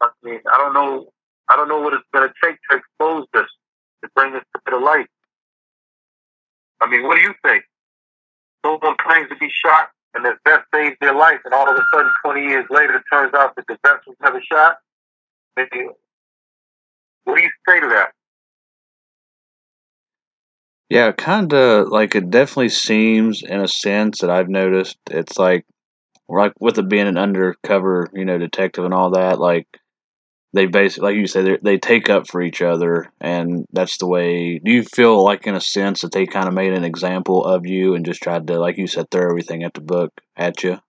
I 0.00 0.08
mean, 0.22 0.40
I 0.52 0.58
don't 0.58 0.74
know 0.74 1.08
I 1.48 1.56
don't 1.56 1.68
know 1.68 1.80
what 1.80 1.94
it's 1.94 2.04
going 2.12 2.28
to 2.28 2.34
take 2.44 2.56
to 2.70 2.76
expose 2.76 3.26
this, 3.32 3.46
to 4.02 4.10
bring 4.14 4.32
this 4.32 4.44
to 4.54 4.70
the 4.70 4.78
light. 4.78 5.06
I 6.80 6.88
mean, 6.88 7.04
what 7.04 7.16
do 7.16 7.22
you 7.22 7.34
think? 7.42 7.64
Someone 8.64 8.96
claims 8.98 9.28
to 9.30 9.36
be 9.36 9.48
shot 9.50 9.90
and 10.14 10.24
the 10.24 10.36
vest 10.44 10.64
saves 10.74 10.96
their 11.00 11.14
life, 11.14 11.38
and 11.44 11.54
all 11.54 11.68
of 11.68 11.76
a 11.76 11.82
sudden, 11.92 12.10
20 12.24 12.40
years 12.42 12.66
later, 12.70 12.96
it 12.96 13.02
turns 13.12 13.32
out 13.34 13.54
that 13.56 13.66
the 13.66 13.78
vest 13.84 14.06
was 14.06 14.16
never 14.22 14.40
shot. 14.42 14.78
Maybe, 15.56 15.88
what 17.24 17.36
do 17.36 17.42
you 17.42 17.50
say 17.68 17.80
to 17.80 17.88
that? 17.88 18.12
Yeah, 20.90 21.12
kind 21.12 21.52
of 21.52 21.88
like 21.88 22.14
it 22.14 22.30
definitely 22.30 22.70
seems 22.70 23.42
in 23.42 23.60
a 23.60 23.68
sense 23.68 24.20
that 24.20 24.30
I've 24.30 24.48
noticed 24.48 24.96
it's 25.10 25.38
like 25.38 25.66
like 26.28 26.52
with 26.60 26.78
it 26.78 26.88
being 26.88 27.08
an 27.08 27.18
undercover, 27.18 28.08
you 28.14 28.24
know, 28.24 28.38
detective 28.38 28.84
and 28.84 28.94
all 28.94 29.10
that, 29.12 29.40
like 29.40 29.66
they 30.54 30.66
basically, 30.66 31.10
like 31.12 31.20
you 31.20 31.26
said, 31.26 31.60
they 31.62 31.78
take 31.78 32.10
up 32.10 32.28
for 32.28 32.42
each 32.42 32.62
other, 32.62 33.10
and 33.20 33.66
that's 33.72 33.98
the 33.98 34.06
way. 34.08 34.58
Do 34.60 34.72
you 34.72 34.84
feel 34.84 35.22
like, 35.24 35.46
in 35.46 35.54
a 35.54 35.60
sense, 35.60 36.00
that 36.02 36.12
they 36.12 36.26
kind 36.26 36.48
of 36.48 36.54
made 36.54 36.72
an 36.74 36.84
example 36.84 37.44
of 37.44 37.66
you 37.66 37.94
and 37.94 38.06
just 38.06 38.22
tried 38.22 38.46
to, 38.48 38.58
like 38.60 38.78
you 38.78 38.86
said, 38.86 39.10
throw 39.10 39.28
everything 39.28 39.64
at 39.64 39.74
the 39.74 39.80
book 39.82 40.12
at 40.36 40.62
you? 40.64 40.80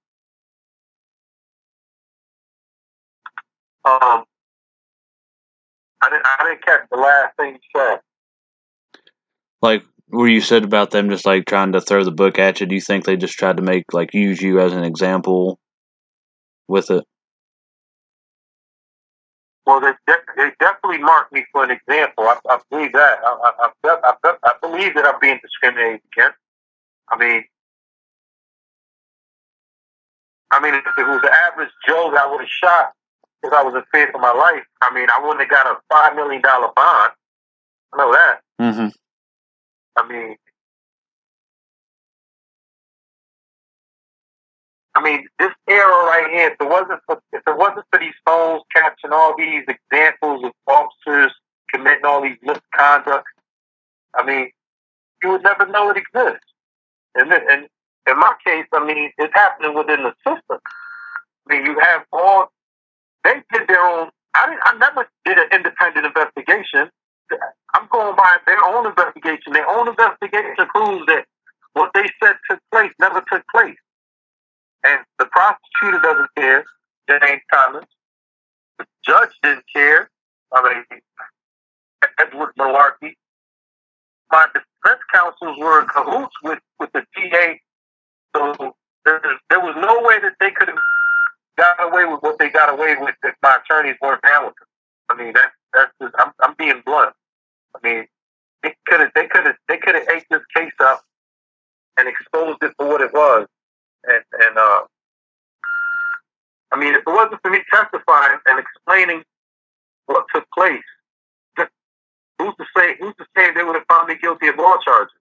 Um, 3.86 4.26
I 6.02 6.10
didn't, 6.10 6.26
I 6.26 6.44
didn't 6.50 6.66
catch 6.66 6.82
the 6.92 6.98
last 6.98 7.36
thing 7.38 7.54
you 7.54 7.60
said. 7.76 8.00
Like 9.62 9.84
where 10.08 10.28
you 10.28 10.42
said 10.42 10.64
about 10.64 10.92
them 10.92 11.10
just 11.10 11.26
like 11.26 11.46
trying 11.46 11.74
to 11.74 11.82
throw 11.82 12.04
the 12.04 12.12
book 12.12 12.40
at 12.40 12.60
you. 12.60 12.66
Do 12.66 12.76
you 12.76 12.82
think 12.82 13.06
they 13.06 13.18
just 13.18 13.38
tried 13.38 13.58
to 13.58 13.64
make 13.64 13.94
like 13.94 14.14
use 14.14 14.42
you 14.42 14.60
as 14.60 14.74
an 14.74 14.84
example 14.84 15.60
with 16.68 16.90
it? 16.90 17.04
Well, 19.66 19.82
they, 19.82 19.92
de- 20.08 20.34
they 20.36 20.52
definitely 20.60 20.98
marked 20.98 21.32
me 21.32 21.46
for 21.52 21.64
an 21.64 21.70
example. 21.70 22.24
I, 22.24 22.40
I 22.50 22.60
believe 22.72 22.92
that. 22.94 23.20
I, 23.24 23.52
I, 23.60 23.94
I, 24.24 24.34
I, 24.44 24.54
believe 24.64 24.96
that 24.96 25.06
I'm 25.06 25.20
being 25.22 25.40
discriminated 25.44 26.02
against. 26.12 26.38
I 27.10 27.18
mean, 27.18 27.44
I 30.52 30.60
mean, 30.60 30.74
if 30.74 30.86
it 30.98 31.08
was 31.08 31.22
the 31.22 31.32
average 31.32 31.70
Joe 31.88 32.10
that 32.12 32.24
I 32.24 32.32
would 32.32 32.42
have 32.42 32.50
shot 32.50 32.94
if 33.44 33.54
I 33.54 33.64
was 33.64 33.76
in 33.76 33.84
fear 33.92 34.10
for 34.12 34.20
my 34.20 34.32
life, 34.32 34.66
I 34.82 34.94
mean, 34.94 35.08
I 35.16 35.22
wouldn't 35.22 35.42
have 35.42 35.50
got 35.50 35.68
a 35.68 35.78
five 35.92 36.16
million 36.16 36.42
dollar 36.42 36.70
bond. 36.76 37.12
I 37.94 37.98
know 37.98 38.12
that. 38.12 38.42
Mm-hmm. 38.60 38.88
I 40.00 40.08
mean, 40.08 40.36
I 44.96 45.04
mean, 45.04 45.28
this 45.40 45.52
era 45.70 45.88
right 45.88 46.30
here, 46.32 46.48
if 46.50 46.56
it 46.60 46.70
wasn't 46.70 47.02
for 47.06 47.22
if 47.34 47.42
it 47.46 47.58
wasn't 47.58 47.86
for 47.92 48.00
these 48.00 48.16
phones 48.26 48.64
catching 48.76 49.12
all 49.14 49.36
these 49.38 49.64
examples 49.68 50.46
of 50.46 50.52
officers 50.68 51.34
committing 51.74 52.06
all 52.06 52.22
these 52.22 52.38
misconduct, 52.42 53.28
I 54.16 54.26
mean, 54.26 54.52
you 55.24 55.32
would 55.32 55.44
never 55.44 55.68
know 55.68 55.90
it 55.92 55.98
exists. 55.98 56.48
And 57.16 57.32
and 57.32 57.68
in 58.10 58.20
my 58.20 58.34
case, 58.46 58.66
I 58.74 58.86
mean, 58.86 59.12
it's 59.18 59.34
happening 59.34 59.76
within 59.76 60.04
the 60.04 60.14
system. 60.28 60.60
I 61.50 61.54
mean, 61.54 61.66
you 61.66 61.78
have 61.82 62.04
all 62.14 62.52
they 63.26 63.36
did 63.54 63.68
their 63.68 63.84
own. 63.86 64.10
I 64.36 64.48
didn't. 64.50 64.62
I 64.66 64.78
never 64.78 65.10
did 65.26 65.38
an 65.40 65.48
independent 65.54 66.06
investigation. 66.06 66.90
I'm 67.74 67.88
going 67.92 68.16
by 68.16 68.38
their 68.46 68.64
own 68.66 68.88
investigation. 68.88 69.54
Their 69.54 69.70
own 69.70 69.88
investigation 69.88 70.56
proves 70.74 71.06
that 71.08 71.26
what 71.74 71.92
they 71.94 72.06
said 72.22 72.36
took 72.50 72.60
place 72.72 72.92
never 73.00 73.24
took 73.32 73.44
place. 73.54 73.78
And 74.84 75.00
the 75.18 75.26
prosecutor 75.26 76.00
doesn't 76.02 76.30
care, 76.38 76.66
James 77.10 77.42
Thomas. 77.52 77.86
The 78.78 78.86
judge 79.06 79.30
didn't 79.44 79.66
care. 79.74 80.10
I 80.54 80.84
mean, 80.92 81.02
Edward 82.20 82.54
Malarkey. 82.58 83.14
My 84.32 84.46
defense 84.54 85.02
counsels 85.14 85.58
were 85.60 85.82
in 85.82 85.88
cahoots 85.88 86.36
with, 86.44 86.60
with 86.80 86.92
the 86.94 87.04
DA. 87.16 87.60
So 88.36 88.76
there, 89.06 89.22
there 89.50 89.60
was 89.60 89.76
no 89.80 90.02
way 90.08 90.20
that 90.22 90.34
they 90.40 90.52
could 90.52 90.70
have 90.70 90.78
got 91.58 91.76
away 91.80 92.06
with 92.06 92.22
what 92.22 92.40
they 92.40 92.50
got 92.50 92.72
away 92.72 92.96
with 93.00 93.16
if 93.24 93.36
my 93.42 93.58
attorneys 93.64 93.96
weren't 94.02 94.22
down 94.22 94.46
with 94.46 94.56
them. 94.56 94.68
I 95.10 95.24
mean, 95.24 95.34
that, 95.34 95.52
that's 95.74 95.92
just, 96.02 96.14
I'm, 96.20 96.32
I'm 96.42 96.56
being 96.58 96.82
blunt. 96.86 97.14
I 97.76 97.88
mean, 97.88 98.08
they 98.64 98.76
could 98.88 99.00
have, 99.00 99.12
they 99.16 99.28
could 99.28 99.46
have, 99.46 99.56
they 99.68 99.78
could 99.78 99.96
have 99.96 100.08
ate 100.10 100.26
this 100.30 100.42
case 100.56 100.74
up 100.80 101.04
and 101.98 102.08
exposed 102.08 102.58
it 102.64 102.74
for 102.78 102.88
what 102.88 103.02
it 103.02 103.14
was 103.14 103.48
and 104.06 104.24
and 104.34 104.58
uh, 104.58 104.82
I 106.72 106.80
mean, 106.80 106.94
if 106.94 107.02
it 107.02 107.08
wasn't 107.08 107.42
for 107.42 107.52
me 107.52 107.60
testifying 107.74 108.40
and 108.46 108.60
explaining 108.60 109.24
what 110.06 110.26
took 110.34 110.46
place, 110.56 110.84
who's 112.38 112.56
to 112.56 112.66
say 112.76 112.96
who's 113.00 113.16
to 113.18 113.26
say 113.36 113.52
they 113.54 113.64
would 113.64 113.76
have 113.76 113.86
found 113.90 114.08
me 114.08 114.16
guilty 114.22 114.48
of 114.48 114.60
all 114.60 114.78
charges? 114.80 115.14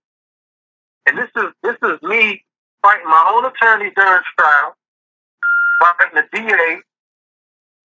And 1.07 1.19
this 1.19 1.31
is 1.37 1.51
this 1.63 1.77
is 1.83 1.99
me 2.03 2.45
fighting 2.83 3.07
my 3.07 3.33
own 3.35 3.45
attorney 3.45 3.91
during 3.97 4.23
trial, 4.39 4.77
fighting 5.81 6.15
the 6.15 6.25
DA. 6.33 6.79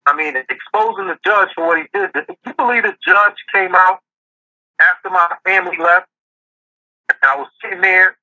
I 0.06 0.16
mean, 0.16 0.36
exposing 0.36 1.08
the 1.08 1.18
judge 1.22 1.50
for 1.54 1.66
what 1.66 1.78
he 1.78 1.84
did. 1.92 2.10
If 2.14 2.36
you 2.46 2.54
believe 2.54 2.84
the 2.84 2.96
judge 3.06 3.34
came 3.52 3.74
out 3.74 4.00
after 4.80 5.10
my 5.10 5.28
family 5.44 5.76
left, 5.78 6.06
and 7.08 7.18
I 7.22 7.36
was 7.36 7.48
sitting 7.62 7.80
there 7.80 8.16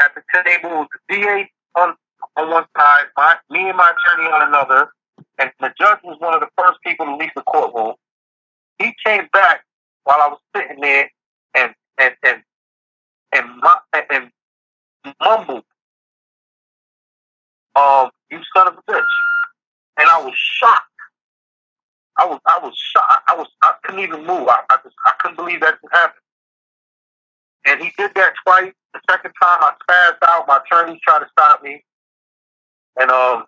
at 0.00 0.12
the 0.14 0.22
table 0.44 0.80
with 0.80 0.88
the 1.08 1.14
DA 1.14 1.50
on 1.74 1.94
on 2.36 2.50
one 2.50 2.64
side, 2.76 3.04
my, 3.16 3.36
me 3.50 3.68
and 3.68 3.76
my 3.76 3.90
attorney 3.90 4.30
on 4.30 4.48
another, 4.48 4.90
and 5.38 5.50
the 5.60 5.72
judge 5.78 5.98
was 6.04 6.16
one 6.20 6.34
of 6.34 6.40
the 6.40 6.48
first 6.56 6.78
people 6.84 7.06
to 7.06 7.16
leave 7.16 7.30
the 7.34 7.42
courtroom. 7.42 7.94
He 8.78 8.94
came 9.04 9.28
back 9.32 9.64
while 10.04 10.18
I 10.20 10.28
was 10.28 10.38
sitting 10.56 10.80
there 10.80 11.10
and 11.54 11.74
and 11.98 12.14
and 12.22 12.42
and, 13.32 13.46
and, 14.10 14.30
and 15.04 15.14
mumbled, 15.20 15.64
um, 17.76 18.10
"You 18.30 18.40
son 18.54 18.68
of 18.68 18.74
a 18.78 18.92
bitch," 18.92 19.02
and 19.98 20.08
I 20.08 20.22
was 20.22 20.34
shocked. 20.36 20.89
I 22.20 22.26
was 22.26 22.38
I 22.46 22.58
was 22.62 22.74
shocked. 22.76 23.24
I 23.28 23.34
was 23.36 23.48
I 23.62 23.74
couldn't 23.82 24.02
even 24.02 24.20
move. 24.20 24.48
I 24.48 24.60
I, 24.70 24.76
just, 24.84 24.94
I 25.06 25.12
couldn't 25.20 25.36
believe 25.36 25.60
that 25.60 25.78
happened. 25.92 26.20
And 27.66 27.80
he 27.80 27.92
did 27.96 28.12
that 28.14 28.34
twice. 28.44 28.72
The 28.94 29.00
second 29.08 29.32
time 29.42 29.58
I 29.62 29.72
spazzed 29.82 30.28
out. 30.28 30.46
My 30.48 30.58
attorney 30.64 31.00
tried 31.02 31.20
to 31.20 31.28
stop 31.30 31.62
me. 31.62 31.82
And 33.00 33.10
um, 33.10 33.44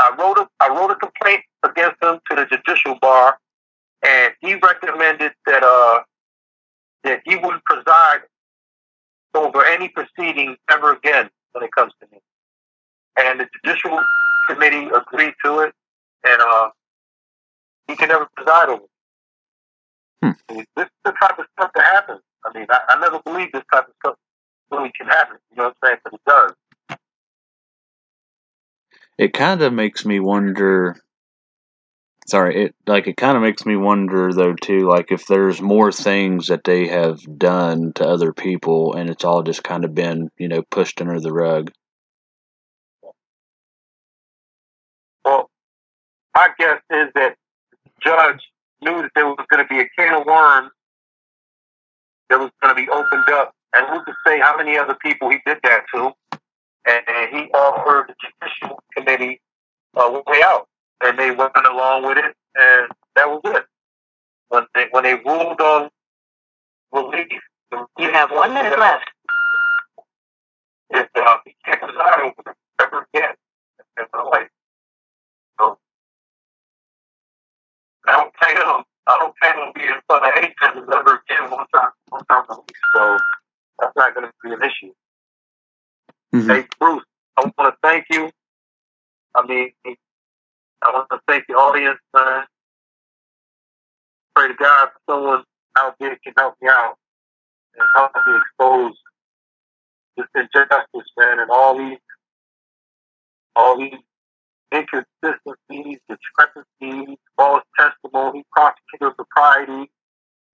I 0.00 0.14
wrote 0.18 0.38
a 0.38 0.48
I 0.60 0.68
wrote 0.68 0.90
a 0.90 0.96
complaint 0.96 1.42
against 1.62 2.02
him 2.02 2.18
to 2.30 2.36
the 2.36 2.46
judicial 2.46 2.98
bar, 3.00 3.38
and 4.04 4.32
he 4.40 4.54
recommended 4.54 5.32
that 5.46 5.62
uh 5.62 6.00
that 7.04 7.20
he 7.24 7.36
wouldn't 7.36 7.64
preside 7.64 8.20
over 9.34 9.64
any 9.64 9.88
proceedings 9.88 10.56
ever 10.70 10.92
again 10.92 11.30
when 11.52 11.64
it 11.64 11.70
comes 11.72 11.92
to 12.00 12.08
me. 12.10 12.18
And 13.18 13.40
the 13.40 13.48
judicial 13.64 14.00
committee 14.48 14.88
agreed 14.94 15.34
to 15.44 15.60
it, 15.60 15.74
and 16.24 16.40
uh, 16.42 16.70
he 17.88 17.96
can 17.96 18.08
never 18.08 18.28
preside 18.36 18.68
over. 18.68 18.84
Hmm. 20.22 20.30
This 20.48 20.86
is 20.86 20.90
the 21.04 21.12
type 21.12 21.38
of 21.38 21.46
stuff 21.58 21.70
that 21.74 21.84
happens. 21.84 22.20
I 22.44 22.58
mean, 22.58 22.66
I, 22.70 22.80
I 22.88 23.00
never 23.00 23.20
believed 23.24 23.52
this 23.52 23.64
type 23.72 23.88
of 23.88 23.94
stuff 24.04 24.16
really 24.70 24.92
can 24.96 25.06
happen. 25.06 25.38
You 25.50 25.56
know 25.58 25.64
what 25.64 25.76
I'm 25.82 25.88
saying? 25.88 25.98
But 26.04 26.14
it 26.14 26.20
does 26.26 26.52
it 29.20 29.34
kind 29.34 29.60
of 29.60 29.70
makes 29.74 30.06
me 30.06 30.18
wonder 30.18 30.96
sorry 32.26 32.64
it 32.64 32.74
like 32.86 33.06
it 33.06 33.18
kind 33.18 33.36
of 33.36 33.42
makes 33.42 33.66
me 33.66 33.76
wonder 33.76 34.32
though 34.32 34.54
too 34.54 34.88
like 34.88 35.12
if 35.12 35.26
there's 35.26 35.60
more 35.60 35.92
things 35.92 36.46
that 36.46 36.64
they 36.64 36.86
have 36.86 37.20
done 37.38 37.92
to 37.92 38.06
other 38.06 38.32
people 38.32 38.94
and 38.94 39.10
it's 39.10 39.22
all 39.24 39.42
just 39.42 39.62
kind 39.62 39.84
of 39.84 39.94
been 39.94 40.30
you 40.38 40.48
know 40.48 40.62
pushed 40.70 41.02
under 41.02 41.20
the 41.20 41.32
rug 41.32 41.70
well 45.22 45.50
my 46.34 46.48
guess 46.58 46.80
is 46.90 47.08
that 47.14 47.36
judge 48.02 48.40
knew 48.82 49.02
that 49.02 49.10
there 49.14 49.26
was 49.26 49.38
going 49.50 49.66
to 49.66 49.68
be 49.68 49.80
a 49.80 49.88
can 49.96 50.20
of 50.20 50.26
worms 50.26 50.70
that 52.28 52.38
was 52.38 52.50
going 52.62 52.74
to 52.74 52.80
be 52.80 52.88
opened 52.90 53.28
up. 53.30 53.54
And 53.74 53.86
who 53.88 54.02
could 54.04 54.14
say 54.26 54.40
how 54.40 54.56
many 54.56 54.76
other 54.76 54.96
people 55.00 55.30
he 55.30 55.38
did 55.46 55.58
that 55.62 55.84
to? 55.94 56.12
And, 56.86 57.02
and 57.06 57.36
he 57.36 57.50
offered 57.52 58.08
the 58.08 58.14
judicial 58.20 58.82
committee 58.96 59.40
a 59.94 60.10
way 60.10 60.42
out, 60.44 60.66
and 61.02 61.18
they 61.18 61.30
went 61.30 61.52
along 61.56 62.06
with 62.06 62.18
it, 62.18 62.34
and 62.54 62.88
that 63.16 63.28
was 63.28 63.40
it. 63.44 63.64
When 64.48 64.66
they 64.74 64.86
when 64.90 65.04
they 65.04 65.14
ruled 65.14 65.60
on 65.60 65.90
relief, 66.92 67.28
you 67.98 68.10
have 68.10 68.30
one 68.30 68.54
minute 68.54 68.78
left. 68.78 69.08
It, 70.90 71.08
uh, 71.14 71.36
he 71.44 71.54
can't 71.64 71.80
preside 71.80 72.20
over 72.20 72.56
ever 72.80 73.06
again 73.14 73.34
in 73.98 74.04
my 74.12 74.46
I 79.10 79.18
don't 79.18 79.34
plan 79.42 79.58
on 79.58 79.72
being 79.74 79.88
in 79.88 80.00
front 80.06 80.24
of 80.24 80.54
judges 80.60 80.88
ever 80.94 81.20
again 81.26 81.50
one 81.50 81.66
time 81.74 81.90
one 82.10 82.24
time 82.26 82.44
a 82.48 82.54
week. 82.54 82.76
So 82.94 83.18
that's 83.80 83.92
not 83.96 84.14
going 84.14 84.26
to 84.26 84.32
be 84.44 84.52
an 84.52 84.62
issue. 84.62 84.92
Mm-hmm. 86.34 86.50
Hey, 86.50 86.66
Bruce, 86.78 87.02
I 87.36 87.50
want 87.58 87.74
to 87.74 87.76
thank 87.82 88.06
you. 88.10 88.30
I 89.34 89.46
mean, 89.46 89.70
I 90.82 90.92
want 90.92 91.08
to 91.10 91.20
thank 91.26 91.44
the 91.48 91.54
audience, 91.54 91.98
man. 92.14 92.44
pray 94.36 94.48
to 94.48 94.54
God 94.54 94.88
someone 95.08 95.42
out 95.76 95.96
there 95.98 96.16
can 96.22 96.32
help 96.38 96.54
me 96.62 96.68
out 96.68 96.96
and 97.76 97.86
help 97.96 98.12
me 98.14 98.34
expose 98.36 98.94
this 100.16 100.26
injustice, 100.36 101.10
man, 101.18 101.40
and 101.40 101.50
all 101.50 101.76
these 101.76 101.98
all 103.56 103.76
these 103.76 103.94
inconsistencies, 104.74 105.98
discrepancies, 106.08 107.16
false 107.36 107.64
testimony, 107.78 108.44
prosecutor 108.52 109.10
propriety. 109.10 109.90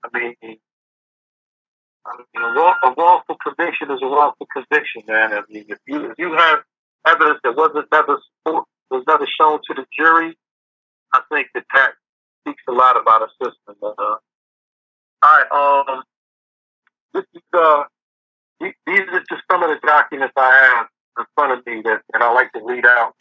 I 0.04 0.18
mean, 0.18 0.34
I 0.42 2.16
mean 2.16 2.44
a, 2.44 2.52
wrong, 2.54 2.76
a 2.84 2.94
wrongful 2.96 3.36
conviction 3.42 3.90
is 3.90 4.00
a 4.02 4.06
wrongful 4.06 4.46
conviction, 4.52 5.02
man. 5.06 5.32
I 5.32 5.42
mean, 5.48 5.66
if 5.68 5.78
you 5.86 6.10
if 6.10 6.18
you 6.18 6.32
have 6.34 6.60
evidence 7.06 7.40
that 7.44 7.56
wasn't 7.56 7.86
never 7.92 8.18
was 8.44 9.04
never 9.06 9.26
shown 9.38 9.60
to 9.66 9.74
the 9.74 9.84
jury, 9.96 10.36
I 11.14 11.20
think 11.32 11.48
that 11.54 11.64
that 11.74 11.92
speaks 12.40 12.62
a 12.68 12.72
lot 12.72 13.00
about 13.00 13.22
a 13.22 13.28
system. 13.42 13.76
Uh, 13.82 13.92
all 13.92 14.20
right, 15.24 15.84
um, 15.88 16.02
this 17.14 17.24
is 17.34 17.42
uh, 17.52 17.82
these 18.60 18.72
are 19.12 19.24
just 19.28 19.42
some 19.50 19.62
of 19.62 19.70
the 19.70 19.78
documents 19.86 20.34
I 20.36 20.72
have 20.74 20.86
in 21.18 21.24
front 21.34 21.58
of 21.58 21.66
me 21.66 21.82
that, 21.82 22.02
that 22.12 22.22
I 22.22 22.32
like 22.32 22.52
to 22.52 22.60
read 22.64 22.86
out, 22.86 23.14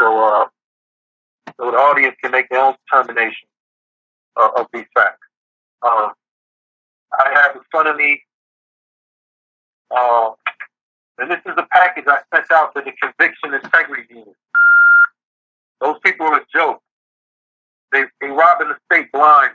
so 0.00 0.24
uh, 0.24 0.46
so 1.60 1.70
the 1.70 1.76
audience 1.76 2.16
can 2.22 2.32
make 2.32 2.48
their 2.48 2.60
own 2.60 2.74
determination 2.86 3.48
uh, 4.36 4.50
of 4.56 4.66
these 4.72 4.86
facts. 4.94 5.18
Um, 5.82 6.12
I 7.12 7.30
have 7.34 7.56
in 7.56 7.62
front 7.70 7.88
of 7.88 7.96
me, 7.96 8.22
uh, 9.90 10.30
and 11.18 11.30
this 11.30 11.40
is 11.44 11.52
a 11.56 11.66
package 11.72 12.04
I 12.06 12.20
sent 12.34 12.50
out 12.50 12.74
to 12.74 12.82
the 12.82 12.92
conviction 13.00 13.54
integrity 13.54 14.06
unit. 14.10 14.36
Those 15.80 15.96
people 16.04 16.26
are 16.26 16.38
a 16.38 16.46
joke. 16.54 16.80
They 17.92 18.04
they 18.20 18.28
robbing 18.28 18.68
the 18.68 18.76
state 18.90 19.12
blind. 19.12 19.52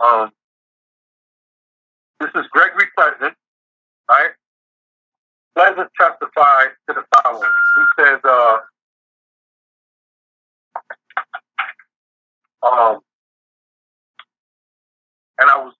Um, 0.00 0.30
this 2.20 2.30
is 2.34 2.46
Gregory 2.50 2.86
Pleasant, 2.96 3.34
right? 4.10 4.30
Pleasant 5.58 5.90
testified 6.00 6.68
to 6.88 6.94
the 6.94 7.02
following. 7.16 7.50
He 7.74 8.04
says, 8.04 8.20
uh, 8.22 8.58
um, 12.62 13.00
and 15.40 15.50
I 15.50 15.56
was, 15.58 15.74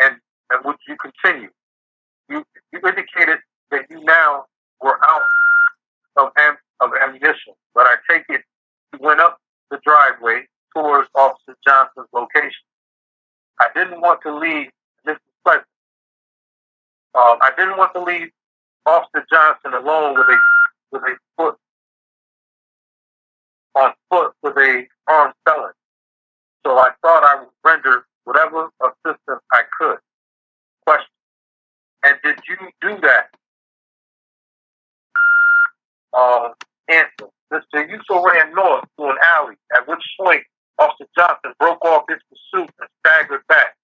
and 0.00 0.16
and 0.50 0.64
would 0.64 0.74
you 0.88 0.96
continue? 0.96 1.50
You 2.28 2.42
you 2.72 2.80
indicated 2.84 3.38
that 3.70 3.82
you 3.88 4.02
now 4.02 4.46
were 4.80 4.98
out 5.08 5.22
of 6.16 6.32
am, 6.36 6.56
of 6.80 6.90
ammunition, 7.00 7.54
but 7.72 7.86
I 7.86 7.94
take 8.10 8.24
it 8.28 8.42
you 8.92 8.98
went 9.00 9.20
up 9.20 9.38
the 9.70 9.78
driveway 9.86 10.48
towards 10.74 11.08
Officer 11.14 11.56
Johnson's 11.64 12.08
location. 12.12 12.66
I 13.60 13.68
didn't 13.76 14.00
want 14.00 14.22
to 14.22 14.36
leave 14.36 14.70
Mr. 15.06 15.18
Pleasant. 15.44 15.66
Um, 17.14 17.38
I 17.40 17.43
didn't 17.56 17.76
want 17.76 17.92
to 17.94 18.02
leave 18.02 18.30
Officer 18.86 19.24
Johnson 19.30 19.74
alone 19.74 20.14
with 20.14 20.28
a 20.28 20.38
with 20.92 21.02
a 21.02 21.16
foot 21.36 21.56
on 23.74 23.92
foot 24.10 24.32
with 24.42 24.56
a 24.56 24.86
armed 25.08 25.34
felon. 25.46 25.72
So 26.64 26.78
I 26.78 26.90
thought 27.02 27.24
I 27.24 27.40
would 27.40 27.48
render 27.64 28.06
whatever 28.24 28.70
assistance 28.82 29.42
I 29.52 29.62
could. 29.78 29.98
Question. 30.86 31.08
And 32.04 32.16
did 32.22 32.38
you 32.48 32.56
do 32.80 33.00
that? 33.00 33.30
Uh, 36.16 36.50
answer. 36.88 37.30
Mr. 37.52 37.62
Aysuo 37.74 38.24
ran 38.24 38.54
north 38.54 38.84
to 38.98 39.06
an 39.06 39.16
alley, 39.36 39.56
at 39.76 39.86
which 39.86 40.02
point 40.18 40.42
Officer 40.78 41.06
Johnson 41.16 41.52
broke 41.58 41.84
off 41.84 42.04
his 42.08 42.18
pursuit 42.28 42.70
and 42.80 42.88
staggered 43.04 43.46
back 43.48 43.76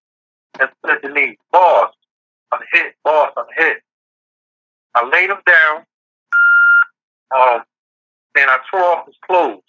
and 0.58 0.68
said 0.84 0.98
to 1.02 1.12
me, 1.12 1.36
Boss, 1.52 1.92
I'm 2.52 2.60
hit, 2.72 2.94
boss, 3.04 3.32
I'm 3.36 3.46
hit. 3.56 3.78
I 4.94 5.06
laid 5.06 5.30
him 5.30 5.38
down 5.46 5.84
um, 7.34 7.62
and 8.36 8.50
I 8.50 8.58
tore 8.70 8.82
off 8.82 9.06
his 9.06 9.14
clothes. 9.26 9.62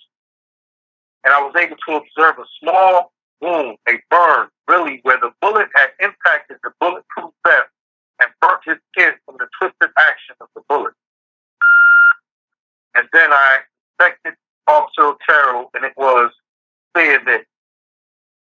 And 1.23 1.33
I 1.33 1.41
was 1.41 1.53
able 1.55 1.77
to 1.87 1.95
observe 1.95 2.39
a 2.39 2.45
small 2.59 3.11
wound, 3.41 3.77
a 3.87 3.93
burn, 4.09 4.47
really, 4.67 4.99
where 5.03 5.19
the 5.19 5.31
bullet 5.41 5.67
had 5.75 5.89
impacted 5.99 6.57
the 6.63 6.71
bulletproof 6.79 7.31
vest 7.45 7.69
and 8.19 8.31
burnt 8.41 8.61
his 8.65 8.77
skin 8.91 9.13
from 9.25 9.35
the 9.37 9.47
twisted 9.59 9.91
action 9.99 10.35
of 10.41 10.47
the 10.55 10.61
bullet. 10.67 10.93
And 12.95 13.07
then 13.13 13.31
I 13.31 13.59
inspected 13.99 14.33
Officer 14.67 15.03
Otero, 15.03 15.69
and 15.75 15.85
it 15.85 15.93
was 15.95 16.31
clear 16.93 17.21
that 17.25 17.45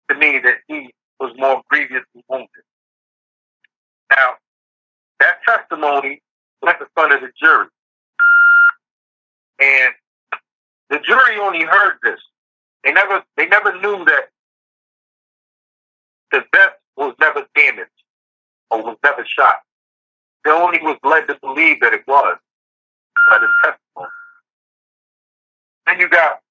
to 0.10 0.16
me 0.18 0.40
that 0.40 0.58
he 0.68 0.94
was 1.20 1.34
more 1.38 1.62
grievously 1.70 2.24
wounded. 2.30 2.50
Now, 4.12 4.34
that 5.20 5.40
testimony 5.46 6.22
went 6.62 6.80
in 6.80 6.88
front 6.94 7.14
of 7.14 7.22
the 7.22 7.32
jury. 7.42 7.68
And 9.60 9.94
the 10.90 11.00
jury 11.00 11.38
only 11.40 11.66
heard 11.66 11.98
this. 12.04 12.20
They 12.84 12.87
never 12.98 13.24
they 13.38 13.48
never 13.48 13.80
knew 13.80 14.04
that 14.06 14.30
the 16.32 16.40
vest 16.54 16.78
was 16.96 17.14
never 17.20 17.46
damaged 17.56 17.92
or 18.72 18.84
was 18.84 18.98
never 19.04 19.26
shot. 19.26 19.56
They 20.44 20.52
only 20.52 20.80
was 20.82 20.98
led 21.04 21.28
to 21.28 21.38
believe 21.42 21.80
that 21.82 21.94
it 21.94 22.04
was 22.08 22.38
by 23.30 23.40
the 23.40 23.48
testimony. 23.64 24.12
Then 25.86 26.00
you 26.00 26.10
got 26.10 26.42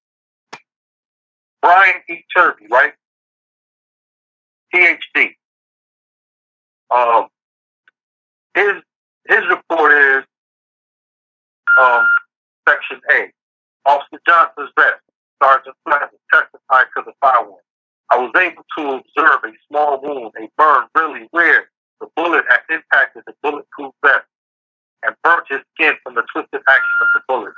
Brian 1.61 2.01
E. 2.09 2.23
Turvey, 2.35 2.67
right? 2.71 2.93
PhD. 4.73 5.35
Um, 6.95 7.27
his 8.55 8.73
his 9.27 9.41
report 9.49 9.91
is 9.91 10.23
um, 11.81 12.07
section 12.67 13.01
A. 13.11 13.31
Officer 13.85 14.21
Johnson's 14.27 14.69
vest. 14.77 15.01
Sergeant 15.41 15.75
Pleasant 15.87 16.11
testified 16.33 16.87
to 16.95 17.03
the 17.05 17.13
firearm. 17.21 17.61
I 18.09 18.17
was 18.17 18.31
able 18.37 18.63
to 18.77 19.01
observe 19.01 19.39
a 19.43 19.51
small 19.67 20.01
wound, 20.01 20.31
a 20.39 20.49
burn 20.57 20.87
really 20.95 21.27
where 21.31 21.69
the 21.99 22.07
bullet 22.15 22.45
had 22.49 22.61
impacted 22.69 23.23
the 23.27 23.33
bulletproof 23.43 23.93
vest 24.03 24.25
and 25.03 25.15
burnt 25.23 25.45
his 25.49 25.61
skin 25.73 25.93
from 26.03 26.15
the 26.15 26.23
twisted 26.33 26.61
action 26.67 26.99
of 27.01 27.07
the 27.13 27.21
bullet. 27.27 27.53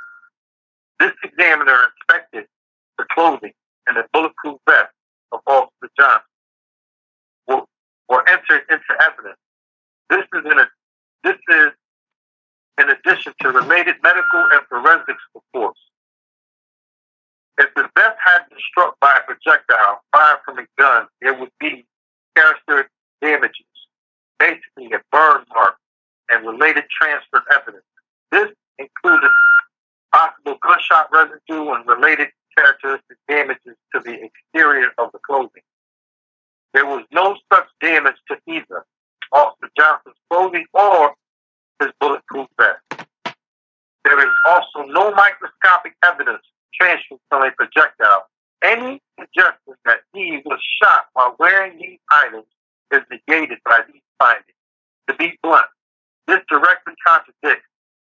This 0.99 1.13
examiner 1.23 1.77
inspected 1.93 2.45
the 2.97 3.05
clothing 3.13 3.53
and 3.87 3.97
the 3.97 4.05
bulletproof 4.11 4.59
vest 4.67 4.91
of 5.31 5.39
Officer 5.45 5.89
Johnson 5.97 6.23
were, 7.47 7.61
were 8.09 8.27
entered 8.27 8.63
into 8.69 8.91
evidence. 9.01 9.37
This 10.09 10.25
is 10.33 10.51
in 10.51 10.59
a, 10.59 10.67
this 11.23 11.37
is 11.49 11.71
in 12.79 12.89
addition 12.89 13.33
to 13.41 13.49
related 13.49 13.95
medical 14.03 14.41
and 14.51 14.61
forensics 14.67 15.23
reports. 15.35 15.79
If 17.59 17.73
the 17.75 17.89
vest 17.93 18.17
had 18.23 18.47
been 18.49 18.57
struck 18.71 18.97
by 19.01 19.19
a 19.19 19.23
projectile 19.23 20.01
fired 20.13 20.39
from 20.45 20.59
a 20.59 20.65
gun, 20.77 21.07
there 21.21 21.37
would 21.37 21.51
be 21.59 21.85
character 22.33 22.89
damages, 23.21 23.65
basically 24.39 24.93
a 24.93 25.01
burn 25.11 25.43
mark 25.53 25.75
and 26.29 26.47
related 26.47 26.85
transfer 26.89 27.43
evidence. 27.51 27.83
This 28.31 28.47
included 28.77 29.29
possible 30.13 30.57
gunshot 30.63 31.09
residue 31.11 31.71
and 31.73 31.85
related 31.85 32.29
characteristic 32.57 33.17
damages 33.27 33.75
to 33.93 33.99
the 33.99 34.17
exterior 34.23 34.91
of 34.97 35.11
the 35.11 35.19
clothing. 35.19 35.63
There 36.73 36.85
was 36.85 37.03
no 37.11 37.35
such 37.51 37.67
damage 37.81 38.15
to 38.29 38.37
either 38.47 38.85
Officer 39.33 39.69
Johnson's 39.77 40.15
clothing 40.31 40.65
or 40.73 41.13
his 41.81 41.91
bulletproof 41.99 42.47
vest. 42.57 43.05
There 44.05 44.19
is 44.19 44.33
also 44.47 44.83
no 44.87 45.11
microscopic 45.13 45.95
evidence 46.05 46.45
transferred 46.79 47.19
from 47.29 47.43
a 47.43 47.51
projectile. 47.51 48.27
Any 48.63 49.01
suggestion 49.19 49.75
that 49.85 49.99
he 50.13 50.41
was 50.45 50.59
shot 50.81 51.05
while 51.13 51.35
wearing 51.39 51.77
these 51.77 51.99
items 52.11 52.45
is 52.91 53.01
negated 53.09 53.59
by 53.65 53.81
these 53.91 54.01
findings. 54.19 54.57
To 55.07 55.15
be 55.15 55.37
blunt, 55.41 55.65
this 56.27 56.39
directly 56.49 56.93
contradicts 57.05 57.67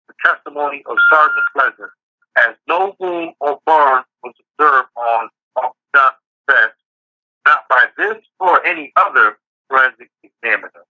the 0.09 0.15
testimony 0.25 0.83
of 0.87 0.97
Sergeant 1.13 1.47
Pleasant, 1.55 1.93
as 2.37 2.55
no 2.67 2.97
wound 2.99 3.35
or 3.41 3.59
burn 3.67 4.03
was 4.23 4.35
observed 4.59 4.89
on 4.97 5.29
Officer 5.57 6.17
vest, 6.49 6.75
not 7.47 7.69
by 7.69 7.87
this 7.99 8.17
or 8.41 8.65
any 8.65 8.93
other 8.97 9.39
forensic 9.69 10.11
examiner. 10.23 10.85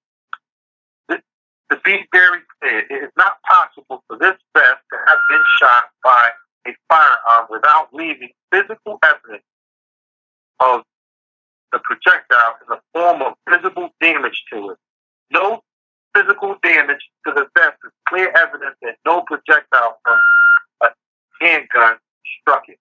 To 1.70 1.76
be 1.84 2.08
very 2.12 2.40
clear, 2.60 2.78
it 2.88 3.04
is 3.04 3.12
not 3.18 3.42
possible 3.42 4.02
for 4.08 4.16
this 4.16 4.36
vest 4.56 4.80
to 4.90 4.96
have 5.06 5.18
been 5.28 5.42
shot 5.60 5.84
by 6.02 6.30
a 6.68 6.74
firearm 6.88 7.46
without 7.50 7.88
leaving 7.92 8.30
physical 8.52 8.98
evidence 9.04 9.44
of 10.60 10.82
the 11.72 11.78
projectile 11.80 12.56
in 12.62 12.76
the 12.76 12.80
form 12.92 13.22
of 13.22 13.34
visible 13.48 13.90
damage 14.00 14.44
to 14.52 14.70
it. 14.70 14.78
No 15.30 15.62
physical 16.14 16.56
damage 16.62 17.10
to 17.26 17.32
the 17.34 17.46
vest 17.56 17.76
is 17.84 17.92
clear 18.08 18.32
evidence 18.36 18.76
that 18.82 18.96
no 19.04 19.22
projectile 19.22 19.98
from 20.02 20.18
a 20.82 20.88
handgun 21.40 21.96
struck 22.40 22.64
it. 22.68 22.78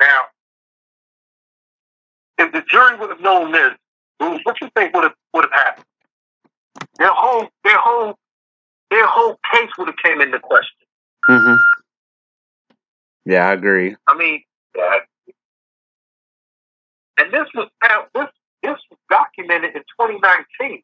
Now, 0.00 0.20
if 2.38 2.52
the 2.52 2.62
jury 2.68 2.96
would 2.98 3.10
have 3.10 3.20
known 3.20 3.52
this, 3.52 3.72
what 4.18 4.60
you 4.60 4.70
think 4.76 4.94
would 4.94 5.04
have 5.04 5.14
would 5.32 5.44
have 5.44 5.52
happened? 5.52 5.86
Their 6.98 7.12
whole 7.12 7.48
their 7.62 7.78
whole 7.78 8.18
their 8.90 9.06
whole 9.06 9.38
case 9.52 9.70
would 9.78 9.88
have 9.88 9.96
came 10.02 10.20
into 10.20 10.38
question. 10.38 10.86
hmm 11.28 11.54
Yeah, 13.24 13.48
I 13.48 13.52
agree. 13.52 13.96
I 14.06 14.16
mean, 14.16 14.42
uh, 14.78 14.98
and 17.18 17.32
this 17.32 17.46
was 17.54 17.68
this 18.14 18.28
this 18.62 18.78
was 18.90 18.98
documented 19.10 19.74
in 19.74 19.82
2019. 20.00 20.82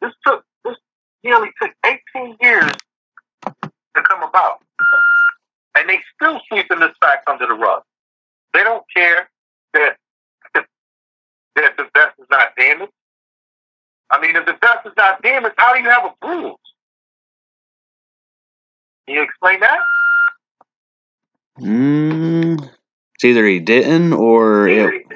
This 0.00 0.12
took 0.26 0.44
this 0.64 0.76
nearly 1.22 1.48
took 1.60 1.72
18 1.84 2.36
years 2.40 2.72
to 3.44 4.02
come 4.02 4.22
about, 4.22 4.62
and 5.76 5.88
they 5.88 6.00
still 6.14 6.40
sweeping 6.48 6.80
this 6.80 6.94
fact 7.00 7.28
under 7.28 7.46
the 7.46 7.54
rug. 7.54 7.82
They 8.54 8.64
don't 8.64 8.84
care 8.94 9.28
that 9.74 9.96
that 10.54 11.76
the 11.76 11.84
vest 11.94 12.14
is 12.18 12.26
not 12.30 12.54
damaged. 12.56 12.92
I 14.10 14.20
mean, 14.20 14.36
if 14.36 14.46
the 14.46 14.56
vest 14.60 14.86
is 14.86 14.92
not 14.96 15.22
damaged, 15.22 15.54
how 15.58 15.74
do 15.74 15.80
you 15.80 15.90
have 15.90 16.04
a 16.04 16.14
bruise? 16.20 16.56
Can 19.06 19.16
you 19.16 19.22
explain 19.22 19.60
that? 19.60 19.80
Mm, 21.60 22.70
it's 23.14 23.24
either 23.24 23.44
he 23.44 23.58
didn't 23.58 24.12
or 24.12 24.68
it, 24.68 25.06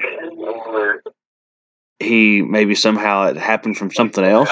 he 1.99 2.41
maybe 2.41 2.75
somehow 2.75 3.27
it 3.27 3.37
happened 3.37 3.77
from 3.77 3.91
something 3.91 4.23
else. 4.23 4.51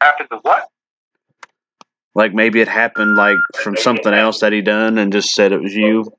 Happened 0.00 0.28
to 0.30 0.38
what? 0.42 0.68
Like 2.14 2.34
maybe 2.34 2.60
it 2.60 2.68
happened 2.68 3.14
like 3.14 3.36
from 3.54 3.76
something 3.76 4.12
else 4.12 4.40
that 4.40 4.52
he 4.52 4.60
done 4.60 4.98
and 4.98 5.12
just 5.12 5.32
said 5.34 5.52
it 5.52 5.60
was 5.60 5.74
you. 5.74 6.10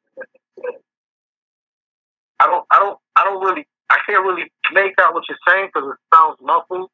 I 2.39 2.45
don't, 2.45 2.65
I 2.71 2.79
don't, 2.79 2.97
I 3.17 3.25
don't 3.25 3.43
really, 3.43 3.67
I 3.89 3.97
can't 4.05 4.23
really 4.23 4.49
make 4.71 4.93
out 5.01 5.13
what 5.13 5.23
you're 5.27 5.37
saying 5.45 5.69
because 5.73 5.89
it 5.89 6.15
sounds 6.15 6.37
muffled. 6.41 6.89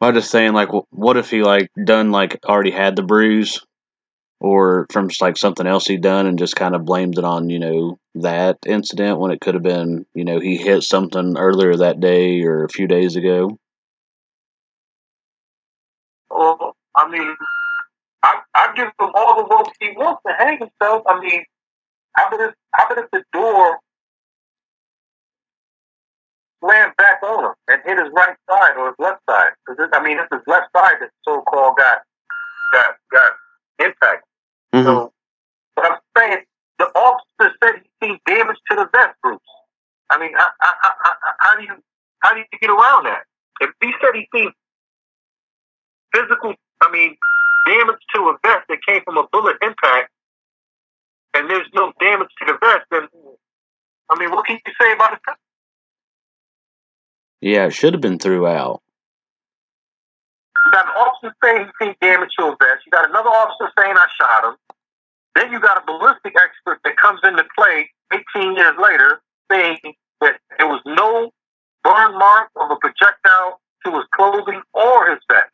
I'm 0.00 0.14
just 0.14 0.32
saying, 0.32 0.52
like, 0.52 0.70
what 0.90 1.16
if 1.16 1.30
he 1.30 1.44
like 1.44 1.70
done 1.84 2.10
like 2.10 2.44
already 2.44 2.72
had 2.72 2.96
the 2.96 3.04
bruise, 3.04 3.64
or 4.42 4.86
from 4.90 5.08
like 5.20 5.36
something 5.36 5.68
else 5.68 5.86
he'd 5.86 6.02
done 6.02 6.26
and 6.26 6.38
just 6.38 6.56
kind 6.56 6.74
of 6.74 6.84
blamed 6.84 7.16
it 7.16 7.24
on 7.24 7.48
you 7.48 7.60
know 7.60 7.98
that 8.16 8.58
incident 8.66 9.20
when 9.20 9.30
it 9.30 9.40
could 9.40 9.54
have 9.54 9.62
been 9.62 10.04
you 10.14 10.24
know 10.24 10.40
he 10.40 10.56
hit 10.56 10.82
something 10.82 11.38
earlier 11.38 11.76
that 11.76 12.00
day 12.00 12.42
or 12.42 12.64
a 12.64 12.68
few 12.68 12.88
days 12.88 13.16
ago. 13.16 13.56
Or, 16.28 16.72
I 16.96 17.08
mean, 17.10 17.36
I, 18.22 18.40
I 18.54 18.72
give 18.74 18.86
him 18.86 19.10
all 19.14 19.36
the 19.36 19.48
rope 19.48 19.68
he 19.78 19.90
wants 19.90 20.22
to 20.26 20.32
hang 20.32 20.58
himself. 20.58 21.02
I 21.06 21.20
mean, 21.20 21.44
how 22.14 22.28
about 22.28 22.40
if, 22.40 22.98
if 22.98 23.10
the 23.12 23.22
door 23.32 23.78
slammed 26.64 26.96
back 26.96 27.22
on 27.22 27.44
him 27.44 27.52
and 27.68 27.80
hit 27.84 27.98
his 27.98 28.08
right 28.14 28.34
side 28.50 28.76
or 28.78 28.88
his 28.88 28.96
left 28.98 29.20
side? 29.28 29.52
Because 29.66 29.88
I 29.92 30.02
mean, 30.02 30.18
it's 30.18 30.28
his 30.32 30.42
left 30.46 30.68
side 30.74 30.96
that 31.00 31.10
so-called 31.24 31.76
got 31.76 31.98
got 32.72 32.96
got 33.12 33.32
impacted. 33.78 34.31
Mhm. 34.74 34.84
So, 34.84 35.12
but 35.76 35.84
I'm 35.84 35.98
saying 36.16 36.44
the 36.78 36.86
officer 36.86 37.54
said 37.62 37.82
he 37.82 38.06
seen 38.06 38.20
damage 38.26 38.58
to 38.70 38.76
the 38.76 38.88
vest, 38.92 39.16
Bruce. 39.22 39.38
I 40.10 40.18
mean, 40.18 40.32
I, 40.36 40.48
I, 40.60 40.72
I, 40.82 40.90
I, 41.04 41.32
how 41.38 41.56
do 41.56 41.62
you 41.64 41.74
how 42.20 42.34
do 42.34 42.40
you 42.40 42.58
get 42.60 42.70
around 42.70 43.04
that? 43.04 43.24
If 43.60 43.70
he 43.80 43.92
said 44.00 44.10
he 44.14 44.28
seen 44.34 44.52
physical, 46.14 46.54
I 46.80 46.90
mean, 46.90 47.16
damage 47.66 48.00
to 48.14 48.20
a 48.28 48.36
vest 48.42 48.66
that 48.68 48.78
came 48.86 49.02
from 49.04 49.16
a 49.18 49.26
bullet 49.32 49.56
impact, 49.62 50.10
and 51.34 51.48
there's 51.48 51.68
no 51.74 51.92
damage 52.00 52.28
to 52.40 52.46
the 52.46 52.58
vest, 52.60 52.86
then 52.90 53.08
I 54.10 54.18
mean, 54.18 54.30
what 54.30 54.46
can 54.46 54.58
you 54.64 54.72
say 54.80 54.92
about 54.92 55.14
it? 55.14 55.20
Yeah, 57.40 57.66
it 57.66 57.72
should 57.72 57.94
have 57.94 58.00
been 58.00 58.18
throughout. 58.18 58.82
You 60.64 60.70
got 60.72 60.86
an 60.86 60.92
officer 60.96 61.34
saying 61.44 61.66
he 61.78 61.84
seen 61.86 61.94
damage 62.00 62.30
to 62.38 62.46
a 62.46 62.50
vest. 62.56 62.86
You 62.86 62.90
got 62.92 63.08
another 63.08 63.28
officer 63.30 63.70
saying 63.78 63.96
I 63.96 64.06
shot 64.20 64.44
him. 64.50 64.56
Then 65.34 65.50
you 65.52 65.60
got 65.60 65.82
a 65.82 65.86
ballistic 65.86 66.34
expert 66.36 66.80
that 66.84 66.96
comes 66.96 67.20
into 67.24 67.44
play 67.56 67.90
18 68.12 68.54
years 68.56 68.74
later 68.78 69.20
saying 69.50 69.78
that 70.20 70.38
there 70.58 70.68
was 70.68 70.80
no 70.86 71.30
burn 71.82 72.18
mark 72.18 72.50
of 72.56 72.70
a 72.70 72.76
projectile 72.76 73.60
to 73.84 73.92
his 73.92 74.04
clothing 74.14 74.60
or 74.74 75.10
his 75.10 75.18
vest. 75.30 75.50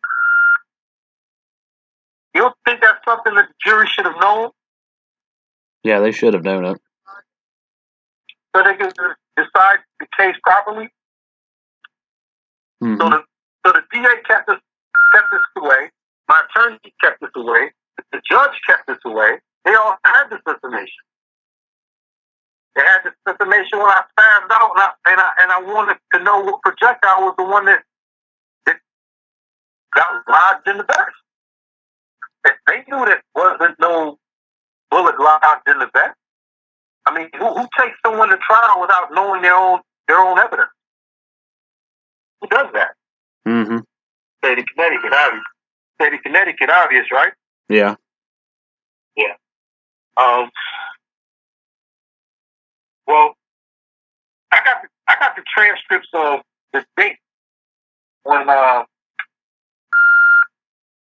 You 2.35 2.43
don't 2.43 2.55
think 2.67 2.81
that's 2.83 3.03
something 3.07 3.35
that 3.35 3.49
the 3.49 3.55
jury 3.65 3.87
should 3.87 4.05
have 4.05 4.17
known 4.21 4.51
Yeah, 5.85 6.01
they 6.01 6.13
should 6.13 6.35
have 6.35 6.45
known 6.45 6.65
it. 6.67 6.79
so 8.55 8.63
they 8.63 8.75
can 8.77 8.91
decide 9.37 9.79
the 10.01 10.07
case 10.19 10.37
properly? 10.43 10.91
Mhm. 12.83 12.99
So 13.01 13.09
the 13.09 13.25
so 13.67 13.73
the 13.73 13.83
DA 13.93 14.23
kept 14.23 14.49
this 14.49 14.59
kept 15.15 15.29
this 15.33 15.41
away. 15.57 15.91
My 16.29 16.43
attorney 16.49 16.79
kept 17.03 17.21
this 17.21 17.31
away. 17.37 17.73
The 18.13 18.21
judge 18.31 18.57
kept 18.67 18.87
this 18.87 18.99
away. 19.05 19.39
They 19.65 19.75
all 19.75 19.97
had 20.05 20.29
this 20.31 20.41
information. 20.47 21.03
They 22.77 22.83
had 22.83 23.01
this 23.05 23.15
information 23.29 23.79
when 23.79 23.89
I 23.89 24.03
found 24.17 24.53
out, 24.53 24.71
and 24.75 24.81
I 24.81 24.91
and 25.07 25.21
I, 25.21 25.31
and 25.41 25.53
I 25.53 25.61
wanted 25.61 25.99
to 26.15 26.23
know 26.23 26.41
what 26.41 26.63
projectile 26.63 27.23
was 27.23 27.35
the 27.37 27.45
one 27.45 27.65
that 27.67 27.83
that 28.67 28.77
got 29.95 30.23
lodged 30.29 30.69
in 30.69 30.79
the 30.79 30.85
vest. 30.85 31.17
If 32.45 32.55
they 32.67 32.85
knew 32.89 33.05
that 33.05 33.23
wasn't 33.35 33.79
no 33.81 34.19
bullet 34.91 35.19
lodged 35.19 35.67
in 35.69 35.79
the 35.79 35.91
vest. 35.93 36.15
I 37.07 37.15
mean, 37.19 37.29
who, 37.39 37.47
who 37.47 37.67
takes 37.79 37.97
someone 38.05 38.29
to 38.29 38.37
trial 38.39 38.81
without 38.81 39.13
knowing 39.13 39.43
their 39.43 39.55
own 39.55 39.81
their 40.07 40.19
own 40.19 40.39
evidence? 40.39 40.71
Who 42.41 42.49
does 42.49 42.67
that? 42.75 42.95
Mhm. 43.47 43.83
State 44.39 44.59
of 44.59 44.65
Connecticut, 44.75 45.13
obvious. 45.13 45.45
State 46.01 46.15
of 46.15 46.23
Connecticut, 46.23 46.71
obvious, 46.71 47.07
right? 47.13 47.33
Yeah. 47.69 47.97
Yeah. 49.17 49.35
Um. 50.17 50.51
Well, 53.07 53.35
I 54.53 54.59
got 54.65 54.83
the, 54.83 54.89
I 55.09 55.17
got 55.19 55.37
the 55.37 55.43
transcripts 55.55 56.09
of 56.15 56.41
the 56.73 56.85
date 56.97 57.17
when 58.25 58.49
uh 58.49 58.85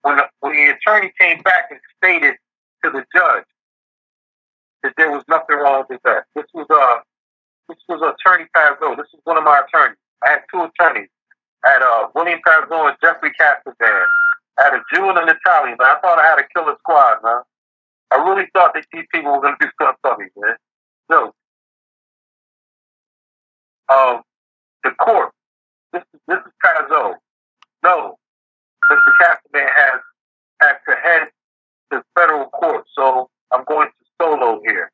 when 0.03 0.17
the, 0.17 0.23
when 0.39 0.53
the 0.53 0.73
attorney 0.73 1.11
came 1.19 1.41
back 1.41 1.69
and 1.71 1.79
stated 2.03 2.35
to 2.83 2.91
the 2.91 3.03
judge 3.15 3.43
that 4.83 4.93
there 4.97 5.11
was 5.11 5.23
nothing 5.27 5.57
wrong 5.57 5.83
with 5.89 5.99
that. 6.05 6.25
This 6.35 6.45
was 6.53 6.67
uh 6.69 7.01
this 7.67 7.77
was 7.89 8.01
Attorney 8.01 8.45
Pazzo. 8.55 8.95
This 8.95 9.07
is 9.13 9.19
one 9.25 9.37
of 9.37 9.43
my 9.43 9.61
attorneys. 9.67 9.97
I 10.25 10.31
had 10.31 10.41
two 10.51 10.63
attorneys. 10.63 11.09
Had 11.65 11.81
uh, 11.81 12.07
William 12.15 12.39
Pazzo 12.45 12.87
and 12.87 12.97
Jeffrey 13.01 13.31
Castavan. 13.39 14.03
I 14.59 14.63
had 14.63 14.73
a 14.73 14.83
Jew 14.93 15.09
and 15.09 15.17
an 15.17 15.29
Italian, 15.29 15.77
man. 15.79 15.87
I 15.87 15.99
thought 16.01 16.19
I 16.19 16.25
had 16.25 16.39
a 16.39 16.47
killer 16.55 16.75
squad, 16.79 17.17
man. 17.23 17.41
I 18.11 18.15
really 18.17 18.47
thought 18.53 18.73
that 18.73 18.85
these 18.93 19.05
people 19.13 19.33
were 19.33 19.41
going 19.41 19.55
to 19.59 19.65
do 19.65 19.71
something 19.79 19.97
for 20.01 20.17
me, 20.17 20.25
man. 20.37 20.55
No. 21.09 21.33
Um, 23.89 24.21
the 24.83 24.91
court. 24.91 25.31
This 25.93 26.03
is 26.13 26.19
this 26.27 26.39
is 26.39 26.51
Pazzo. 26.63 27.15
No, 27.83 28.17
Mr. 28.91 29.11
Castavan 29.21 29.67
has 29.75 30.01
has 30.61 30.75
to 30.87 30.95
head 30.95 31.27
to 31.91 32.03
federal 32.15 32.45
court, 32.49 32.85
so 32.93 33.29
I'm 33.51 33.63
going 33.65 33.87
to 33.87 34.05
solo 34.21 34.61
here. 34.65 34.91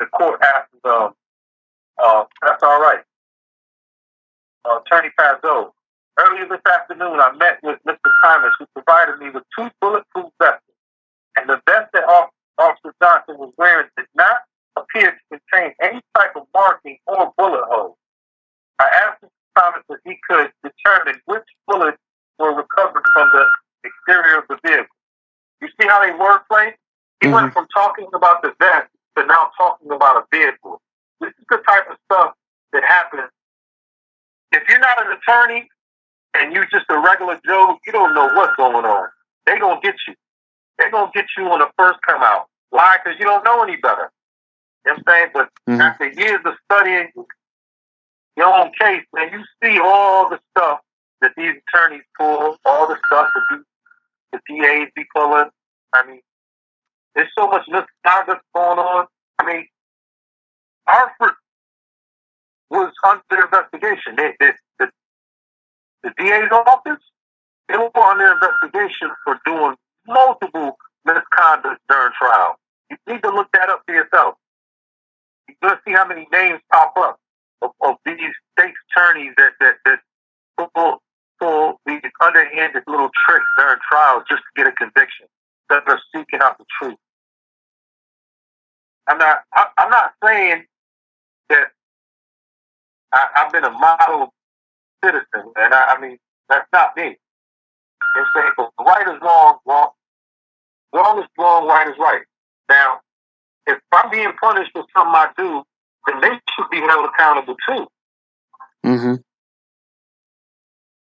The 0.00 0.06
court 0.06 0.40
asked, 0.42 0.68
um, 0.84 1.12
uh, 2.02 2.24
that's 2.42 2.62
all 2.62 2.80
right. 2.80 3.00
Uh, 4.68 4.80
Attorney 4.84 5.08
Pazzo, 5.18 5.72
earlier 6.18 6.46
this 6.48 6.60
afternoon, 6.66 7.20
I 7.20 7.32
met 7.36 7.58
with 7.62 7.78
Mr. 7.86 8.10
Thomas, 8.22 8.52
who 8.58 8.66
provided 8.74 9.18
me 9.18 9.30
with 9.30 9.44
two 9.56 9.70
bulletproof 9.80 10.26
vests. 10.40 10.62
And 11.36 11.48
the 11.48 11.60
vest 11.66 11.88
that 11.94 12.04
Officer 12.58 12.94
Johnson 13.00 13.38
was 13.38 13.52
wearing 13.56 13.88
did 13.96 14.06
not 14.14 14.42
appear 14.76 15.12
to 15.12 15.38
contain 15.38 15.72
any 15.82 16.00
type 16.16 16.36
of 16.36 16.42
marking 16.52 16.98
or 17.06 17.32
bullet 17.38 17.64
hole. 17.64 17.96
I 18.78 18.88
asked 19.06 19.22
Mr. 19.22 19.30
Thomas 19.56 19.82
if 19.88 20.00
he 20.04 20.18
could 20.28 20.52
determine 20.62 21.20
which 21.24 21.44
bullets 21.66 21.98
were 22.38 22.54
recovered 22.54 23.04
from 23.14 23.30
the 23.32 23.46
exterior 23.84 24.38
of 24.38 24.44
the 24.48 24.58
vehicle. 24.66 24.96
You 25.62 25.68
see 25.80 25.88
how 25.88 26.04
they 26.04 26.12
wordplay? 26.12 26.72
He 27.22 27.28
went 27.28 27.52
from 27.52 27.66
talking 27.74 28.06
about 28.14 28.42
the 28.42 28.52
vest 28.60 28.88
to 29.16 29.26
now 29.26 29.50
talking 29.56 29.90
about 29.90 30.16
a 30.16 30.36
vehicle. 30.36 30.80
This 31.20 31.30
is 31.30 31.44
the 31.48 31.58
type 31.66 31.90
of 31.90 31.96
stuff 32.04 32.34
that 32.72 32.84
happens. 32.84 33.30
If 34.52 34.62
you're 34.68 34.78
not 34.78 35.06
an 35.06 35.12
attorney 35.12 35.68
and 36.34 36.52
you're 36.52 36.66
just 36.70 36.86
a 36.88 36.98
regular 36.98 37.40
Joe, 37.46 37.78
you 37.86 37.92
don't 37.92 38.14
know 38.14 38.26
what's 38.34 38.56
going 38.56 38.84
on. 38.84 39.08
They're 39.46 39.58
going 39.60 39.80
to 39.80 39.86
get 39.86 39.96
you. 40.06 40.14
They're 40.78 40.90
going 40.90 41.10
to 41.10 41.12
get 41.12 41.26
you 41.36 41.44
on 41.50 41.58
the 41.58 41.68
first 41.78 41.98
come 42.06 42.22
out. 42.22 42.46
Why? 42.70 42.96
Because 43.02 43.18
you 43.18 43.24
don't 43.24 43.44
know 43.44 43.62
any 43.62 43.76
better. 43.76 44.10
You 44.86 44.92
know 44.92 44.98
what 45.04 45.14
I'm 45.14 45.20
saying? 45.20 45.30
But 45.34 45.50
Mhm. 45.68 45.80
after 45.80 46.06
years 46.08 46.40
of 46.44 46.54
studying 46.64 47.12
your 48.36 48.54
own 48.54 48.72
case, 48.74 49.04
man, 49.12 49.32
you 49.32 49.44
see 49.62 49.78
all 49.80 50.28
the 50.28 50.40
stuff 50.50 50.80
that 51.20 51.32
these 51.36 51.56
attorneys 51.74 52.04
pull, 52.16 52.56
all 52.64 52.86
the 52.86 52.98
stuff 53.06 53.30
that 53.34 53.42
these, 53.50 53.64
the 54.32 54.40
DAs 54.46 54.88
be 54.94 55.04
pulling. 55.14 55.50
I 55.92 56.04
mean, 56.04 56.22
there's 57.14 57.30
so 57.36 57.48
much 57.48 57.66
misconduct 57.68 58.44
going 58.54 58.78
on. 58.78 59.06
I 59.40 59.44
mean, 59.46 59.68
Hartford 60.86 61.34
was 62.70 62.92
under 63.04 63.44
investigation. 63.44 64.16
They, 64.16 64.34
they, 64.40 64.52
the, 64.78 64.90
the 66.02 66.12
DA's 66.18 66.50
office, 66.52 67.02
they 67.68 67.76
were 67.76 67.90
under 67.96 68.32
investigation 68.32 69.10
for 69.24 69.38
doing 69.44 69.76
multiple 70.06 70.76
misconduct 71.04 71.80
during 71.88 72.12
trial. 72.18 72.56
You 72.90 72.96
need 73.06 73.22
to 73.22 73.30
look 73.30 73.48
that 73.52 73.68
up 73.68 73.82
for 73.86 73.94
yourself. 73.94 74.34
You're 75.48 75.56
going 75.62 75.74
to 75.76 75.80
see 75.86 75.94
how 75.94 76.06
many 76.06 76.26
names 76.32 76.60
pop 76.72 76.94
up 76.96 77.18
of, 77.62 77.70
of 77.80 77.96
these 78.04 78.18
state 78.58 78.74
attorneys 78.90 79.32
that, 79.36 79.52
that, 79.60 79.74
that 79.84 80.00
pull, 80.74 81.02
pull 81.40 81.80
these 81.86 82.00
underhanded 82.20 82.82
little 82.86 83.10
tricks 83.26 83.46
during 83.58 83.78
trials 83.90 84.24
just 84.28 84.42
to 84.42 84.62
get 84.62 84.66
a 84.66 84.72
conviction 84.72 85.26
that 85.70 85.82
are 85.88 86.00
seeking 86.14 86.40
out 86.42 86.58
the 86.58 86.64
truth. 86.80 86.96
I'm 89.08 89.18
not. 89.18 89.38
I, 89.54 89.66
I'm 89.78 89.90
not 89.90 90.12
saying 90.22 90.64
that 91.48 91.68
I, 93.12 93.26
I've 93.36 93.52
been 93.52 93.64
a 93.64 93.70
model 93.70 94.32
citizen, 95.04 95.52
and 95.56 95.74
I, 95.74 95.94
I 95.96 96.00
mean 96.00 96.18
that's 96.48 96.66
not 96.72 96.96
me. 96.96 97.16
It's 98.16 98.28
saying 98.34 98.52
right 98.80 99.08
is 99.08 99.20
wrong, 99.22 99.58
wrong, 99.66 99.90
wrong 100.94 101.18
is 101.20 101.28
wrong, 101.38 101.66
right 101.66 101.88
is 101.88 101.96
right. 101.98 102.22
Now, 102.68 103.00
if 103.66 103.78
I'm 103.92 104.10
being 104.10 104.32
punished 104.40 104.70
for 104.72 104.84
something 104.96 105.14
I 105.14 105.28
do, 105.36 105.62
then 106.06 106.20
they 106.20 106.38
should 106.54 106.70
be 106.70 106.78
held 106.78 107.08
accountable 107.08 107.56
too. 107.68 107.86
Mm-hmm. 108.84 109.14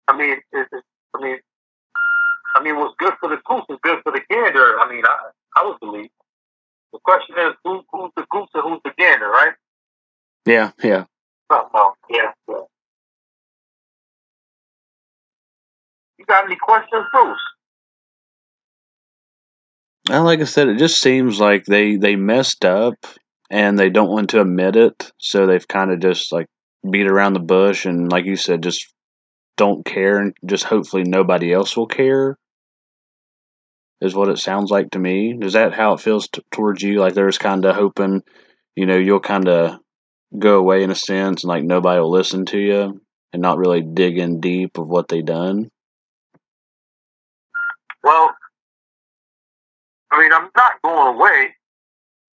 I 0.09 0.17
mean, 0.17 0.37
it, 0.53 0.69
it, 0.73 0.85
I 1.17 1.23
mean, 1.23 1.39
I 2.57 2.63
mean, 2.63 2.77
what's 2.77 2.95
good 2.99 3.15
for 3.21 3.29
the 3.29 3.39
goose 3.45 3.65
is 3.71 3.79
good 3.83 4.01
for 4.03 4.13
the 4.13 4.21
gander. 4.29 4.79
I 4.79 4.91
mean, 4.91 5.05
I, 5.05 5.31
I 5.57 5.67
would 5.67 5.81
believe. 5.81 6.11
The 6.93 6.99
question 7.05 7.37
is, 7.39 7.55
who, 7.65 7.83
who's 7.93 8.11
the 8.17 8.27
goose 8.31 8.49
and 8.55 8.65
who's 8.65 8.81
the 8.85 8.93
gander, 8.99 9.29
right? 9.29 9.55
Yeah, 10.45 10.73
yeah. 10.83 11.05
Else. 11.51 11.97
Yeah. 12.09 12.33
You 16.19 16.25
got 16.27 16.45
any 16.45 16.57
questions, 16.57 17.05
Bruce? 17.13 17.39
Well, 20.09 20.25
like 20.25 20.41
I 20.41 20.45
said, 20.45 20.69
it 20.69 20.79
just 20.79 21.01
seems 21.01 21.41
like 21.41 21.65
they 21.65 21.97
they 21.97 22.17
messed 22.17 22.65
up 22.65 22.95
and 23.51 23.79
they 23.79 23.91
don't 23.91 24.11
want 24.11 24.31
to 24.31 24.41
admit 24.41 24.77
it, 24.77 25.13
so 25.19 25.47
they've 25.47 25.67
kind 25.67 25.91
of 25.93 26.01
just 26.01 26.33
like 26.33 26.47
beat 26.89 27.07
around 27.07 27.33
the 27.35 27.41
bush 27.41 27.85
and, 27.85 28.11
like 28.11 28.25
you 28.25 28.37
said, 28.37 28.63
just 28.63 28.93
don't 29.57 29.85
care 29.85 30.19
and 30.19 30.35
just 30.47 30.65
hopefully 30.65 31.03
nobody 31.05 31.53
else 31.53 31.77
will 31.77 31.87
care. 31.87 32.37
Is 34.01 34.15
what 34.15 34.29
it 34.31 34.39
sounds 34.39 34.71
like 34.71 34.91
to 34.93 34.99
me. 34.99 35.37
Is 35.43 35.53
that 35.53 35.75
how 35.75 35.93
it 35.93 36.01
feels 36.01 36.29
t- 36.29 36.43
towards 36.51 36.83
you? 36.83 37.01
Like 37.01 37.15
they're 37.15 37.29
just 37.29 37.41
kind 37.41 37.65
of 37.67 37.77
hoping, 37.77 38.23
you 38.75 38.87
know, 38.87 38.97
you'll 38.97 39.21
kind 39.21 39.47
of 39.49 39.79
go 40.39 40.59
away 40.59 40.83
in 40.83 40.91
a 40.91 40.95
sense 40.95 41.43
and 41.43 41.49
like 41.49 41.65
nobody 41.65 42.01
will 42.01 42.11
listen 42.11 42.47
to 42.47 42.59
you 42.59 43.01
and 43.33 43.43
not 43.43 43.59
really 43.59 43.83
dig 43.83 44.19
in 44.19 44.41
deep 44.41 44.79
of 44.79 44.87
what 44.87 45.09
they 45.09 45.23
done. 45.23 45.71
Well, 48.03 48.35
I 50.11 50.21
mean, 50.21 50.33
I'm 50.33 50.49
not 50.57 50.83
going 50.83 51.17
away. 51.17 51.55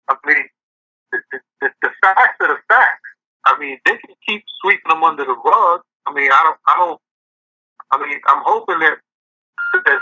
I 0.09 0.17
mean, 0.27 0.45
the, 1.13 1.19
the, 1.61 1.71
the 1.83 1.91
facts 2.03 2.37
are 2.41 2.49
the 2.49 2.59
facts. 2.69 3.01
I 3.47 3.59
mean, 3.59 3.79
they 3.85 3.93
can 3.93 4.15
keep 4.27 4.43
sweeping 4.61 4.89
them 4.89 5.05
under 5.05 5.25
the 5.25 5.37
rug. 5.45 5.81
I 6.07 6.13
mean, 6.13 6.31
I 6.33 6.43
don't, 6.43 6.59
I 6.69 6.77
don't. 6.77 7.01
I 7.93 8.07
mean, 8.07 8.21
I'm 8.27 8.43
hoping 8.45 8.79
that, 8.81 8.99
that 9.85 10.01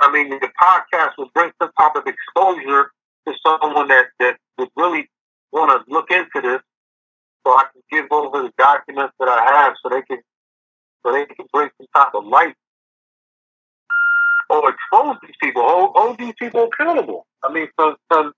I 0.00 0.10
mean, 0.10 0.30
the 0.30 0.50
podcast 0.60 1.10
will 1.18 1.30
bring 1.34 1.52
some 1.60 1.70
type 1.78 1.94
of 1.94 2.04
exposure 2.06 2.90
to 3.26 3.34
someone 3.44 3.88
that 3.88 4.06
that 4.18 4.36
would 4.58 4.70
really 4.76 5.08
want 5.52 5.70
to 5.70 5.92
look 5.92 6.10
into 6.10 6.40
this, 6.40 6.60
so 7.46 7.52
I 7.52 7.64
can 7.72 7.82
give 7.90 8.06
over 8.10 8.42
the 8.42 8.52
documents 8.58 9.14
that 9.18 9.28
I 9.28 9.62
have, 9.62 9.74
so 9.82 9.88
they 9.88 10.02
can, 10.02 10.18
so 11.04 11.12
they 11.12 11.26
can 11.26 11.46
bring 11.52 11.70
some 11.78 11.86
type 11.94 12.14
of 12.14 12.26
light 12.26 12.54
or 14.50 14.70
expose 14.70 15.16
these 15.22 15.36
people, 15.40 15.62
hold, 15.62 15.92
hold 15.94 16.18
these 16.18 16.34
people 16.38 16.68
accountable. 16.72 17.26
I 17.44 17.52
mean, 17.52 17.68
from 17.76 17.96
from 18.08 18.32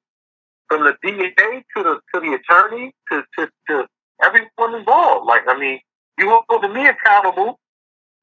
from 0.69 0.85
the 0.85 0.95
DA 1.03 1.33
to 1.77 1.83
the 1.83 2.01
to 2.15 2.21
the 2.21 2.39
attorney 2.39 2.93
to 3.11 3.23
to, 3.39 3.49
to 3.69 3.87
everyone 4.23 4.79
involved. 4.79 5.27
Like, 5.27 5.43
I 5.49 5.59
mean, 5.59 5.81
you 6.19 6.41
holding 6.49 6.73
me 6.73 6.87
accountable. 6.87 7.59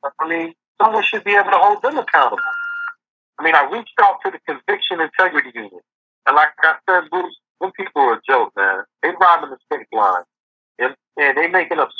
I 0.04 0.28
mean, 0.28 0.54
someone 0.82 1.04
should 1.04 1.24
be 1.24 1.34
able 1.34 1.52
to 1.52 1.58
hold 1.58 1.82
them 1.82 1.98
accountable. 1.98 2.44
I 3.38 3.44
mean, 3.44 3.56
I 3.56 3.70
reached 3.72 4.00
out 4.02 4.18
to 4.26 4.32
the 4.32 4.40
conviction 4.48 5.02
integrity 5.02 5.52
unit, 5.54 5.84
and 6.28 6.36
like 6.36 6.50
I 6.62 6.76
said, 6.88 7.10
Bruce, 7.10 7.36
them 7.60 7.72
people 7.72 8.02
are 8.02 8.14
a 8.14 8.22
joke, 8.28 8.54
man. 8.56 8.84
They 9.02 9.10
robbing 9.20 9.50
the 9.50 9.58
state 9.66 9.88
blind, 9.92 10.26
and, 10.78 10.96
and 11.60 11.70
they 11.70 11.76
making 11.76 11.99